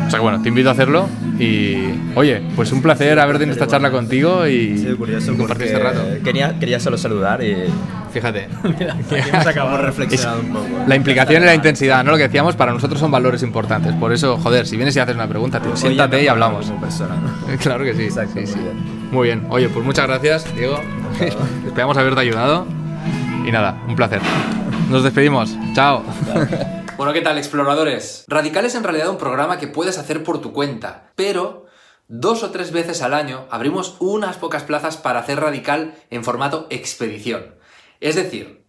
O 0.06 0.10
sea 0.10 0.18
que 0.18 0.22
bueno, 0.22 0.42
te 0.42 0.50
invito 0.50 0.68
a 0.68 0.72
hacerlo 0.72 1.08
y 1.38 1.76
oye, 2.14 2.42
pues 2.54 2.70
un 2.72 2.80
placer 2.80 3.18
haber 3.18 3.38
tenido 3.38 3.54
esta 3.54 3.66
charla 3.66 3.90
contigo 3.90 4.46
y, 4.46 4.96
compartir 5.36 5.66
este 5.66 5.78
rato. 5.78 6.04
Quería, 6.22 6.58
quería 6.58 6.78
solo 6.78 6.96
saludar 6.96 7.42
y 7.42 7.56
fíjate, 8.12 8.48
Mira, 8.78 8.96
hemos 9.10 9.46
acabado 9.46 9.78
reflexionando 9.78 10.42
un 10.42 10.52
poco. 10.52 10.84
La 10.86 10.94
implicación 10.96 11.42
y 11.42 11.46
la 11.46 11.54
intensidad, 11.54 12.04
¿no? 12.04 12.12
Lo 12.12 12.16
que 12.16 12.24
decíamos, 12.24 12.54
para 12.54 12.72
nosotros 12.72 13.00
son 13.00 13.10
valores 13.10 13.42
importantes. 13.42 13.92
Por 13.94 14.12
eso, 14.12 14.36
joder, 14.38 14.66
si 14.66 14.76
vienes 14.76 14.94
y 14.96 15.00
haces 15.00 15.14
una 15.14 15.26
pregunta, 15.26 15.60
tío, 15.60 15.76
siéntate 15.76 16.22
y 16.22 16.28
hablamos. 16.28 16.72
claro 17.62 17.84
que 17.84 17.94
sí. 17.94 18.10
sí, 18.10 18.46
sí. 18.46 18.58
Muy 19.10 19.28
bien. 19.28 19.46
Oye, 19.50 19.68
pues 19.68 19.84
muchas 19.84 20.06
gracias, 20.06 20.54
Diego. 20.54 20.80
Esperamos 21.66 21.96
haberte 21.96 22.20
ayudado. 22.20 22.66
Y 23.46 23.50
nada, 23.50 23.76
un 23.88 23.96
placer. 23.96 24.20
Nos 24.90 25.02
despedimos. 25.02 25.56
Chao. 25.74 26.04
Bueno, 26.96 27.12
¿qué 27.12 27.22
tal, 27.22 27.38
exploradores? 27.38 28.24
Radical 28.28 28.66
es 28.66 28.76
en 28.76 28.84
realidad 28.84 29.08
un 29.08 29.18
programa 29.18 29.58
que 29.58 29.66
puedes 29.66 29.98
hacer 29.98 30.22
por 30.22 30.40
tu 30.40 30.52
cuenta, 30.52 31.10
pero 31.16 31.66
dos 32.06 32.44
o 32.44 32.50
tres 32.50 32.70
veces 32.70 33.02
al 33.02 33.14
año 33.14 33.48
abrimos 33.50 33.96
unas 33.98 34.36
pocas 34.36 34.62
plazas 34.62 34.96
para 34.96 35.18
hacer 35.18 35.40
Radical 35.40 35.96
en 36.10 36.22
formato 36.22 36.68
expedición. 36.70 37.56
Es 37.98 38.14
decir, 38.14 38.64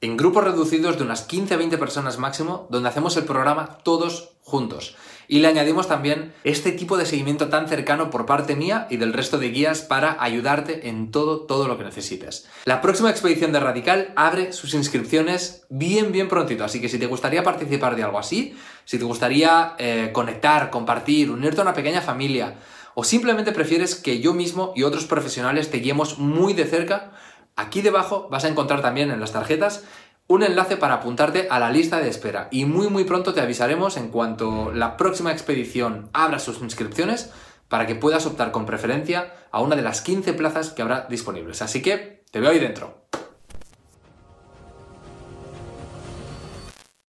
en 0.00 0.16
grupos 0.16 0.44
reducidos 0.44 0.96
de 0.96 1.04
unas 1.04 1.28
15-20 1.28 1.78
personas 1.78 2.16
máximo, 2.16 2.66
donde 2.70 2.88
hacemos 2.88 3.14
el 3.18 3.24
programa 3.24 3.76
todos 3.84 4.36
juntos. 4.40 4.96
Y 5.28 5.40
le 5.40 5.48
añadimos 5.48 5.88
también 5.88 6.32
este 6.44 6.72
tipo 6.72 6.96
de 6.96 7.06
seguimiento 7.06 7.48
tan 7.48 7.68
cercano 7.68 8.10
por 8.10 8.26
parte 8.26 8.56
mía 8.56 8.86
y 8.90 8.96
del 8.96 9.12
resto 9.12 9.38
de 9.38 9.50
guías 9.50 9.82
para 9.82 10.16
ayudarte 10.22 10.88
en 10.88 11.10
todo, 11.10 11.40
todo 11.40 11.68
lo 11.68 11.78
que 11.78 11.84
necesites. 11.84 12.48
La 12.64 12.80
próxima 12.80 13.10
expedición 13.10 13.52
de 13.52 13.60
Radical 13.60 14.12
abre 14.16 14.52
sus 14.52 14.74
inscripciones 14.74 15.66
bien, 15.68 16.12
bien 16.12 16.28
prontito, 16.28 16.64
así 16.64 16.80
que 16.80 16.88
si 16.88 16.98
te 16.98 17.06
gustaría 17.06 17.42
participar 17.42 17.96
de 17.96 18.02
algo 18.04 18.18
así, 18.18 18.56
si 18.84 18.98
te 18.98 19.04
gustaría 19.04 19.74
eh, 19.78 20.10
conectar, 20.12 20.70
compartir, 20.70 21.30
unirte 21.30 21.60
a 21.60 21.62
una 21.62 21.74
pequeña 21.74 22.00
familia, 22.00 22.54
o 22.94 23.04
simplemente 23.04 23.52
prefieres 23.52 23.94
que 23.94 24.20
yo 24.20 24.32
mismo 24.32 24.72
y 24.74 24.84
otros 24.84 25.04
profesionales 25.04 25.70
te 25.70 25.78
guiemos 25.78 26.18
muy 26.18 26.54
de 26.54 26.64
cerca, 26.64 27.12
Aquí 27.58 27.80
debajo 27.80 28.28
vas 28.30 28.44
a 28.44 28.48
encontrar 28.48 28.82
también 28.82 29.10
en 29.10 29.18
las 29.18 29.32
tarjetas 29.32 29.84
un 30.28 30.42
enlace 30.42 30.76
para 30.76 30.94
apuntarte 30.94 31.46
a 31.50 31.58
la 31.58 31.70
lista 31.70 31.98
de 31.98 32.08
espera 32.08 32.48
y 32.50 32.64
muy 32.64 32.88
muy 32.88 33.04
pronto 33.04 33.32
te 33.32 33.40
avisaremos 33.40 33.96
en 33.96 34.08
cuanto 34.08 34.72
la 34.72 34.96
próxima 34.96 35.32
expedición 35.32 36.08
abra 36.12 36.38
sus 36.38 36.60
inscripciones 36.60 37.30
para 37.68 37.86
que 37.86 37.94
puedas 37.94 38.26
optar 38.26 38.52
con 38.52 38.66
preferencia 38.66 39.32
a 39.50 39.60
una 39.60 39.76
de 39.76 39.82
las 39.82 40.00
15 40.00 40.32
plazas 40.34 40.70
que 40.70 40.82
habrá 40.82 41.06
disponibles. 41.08 41.62
Así 41.62 41.82
que 41.82 42.24
te 42.30 42.40
veo 42.40 42.50
ahí 42.50 42.58
dentro. 42.58 43.06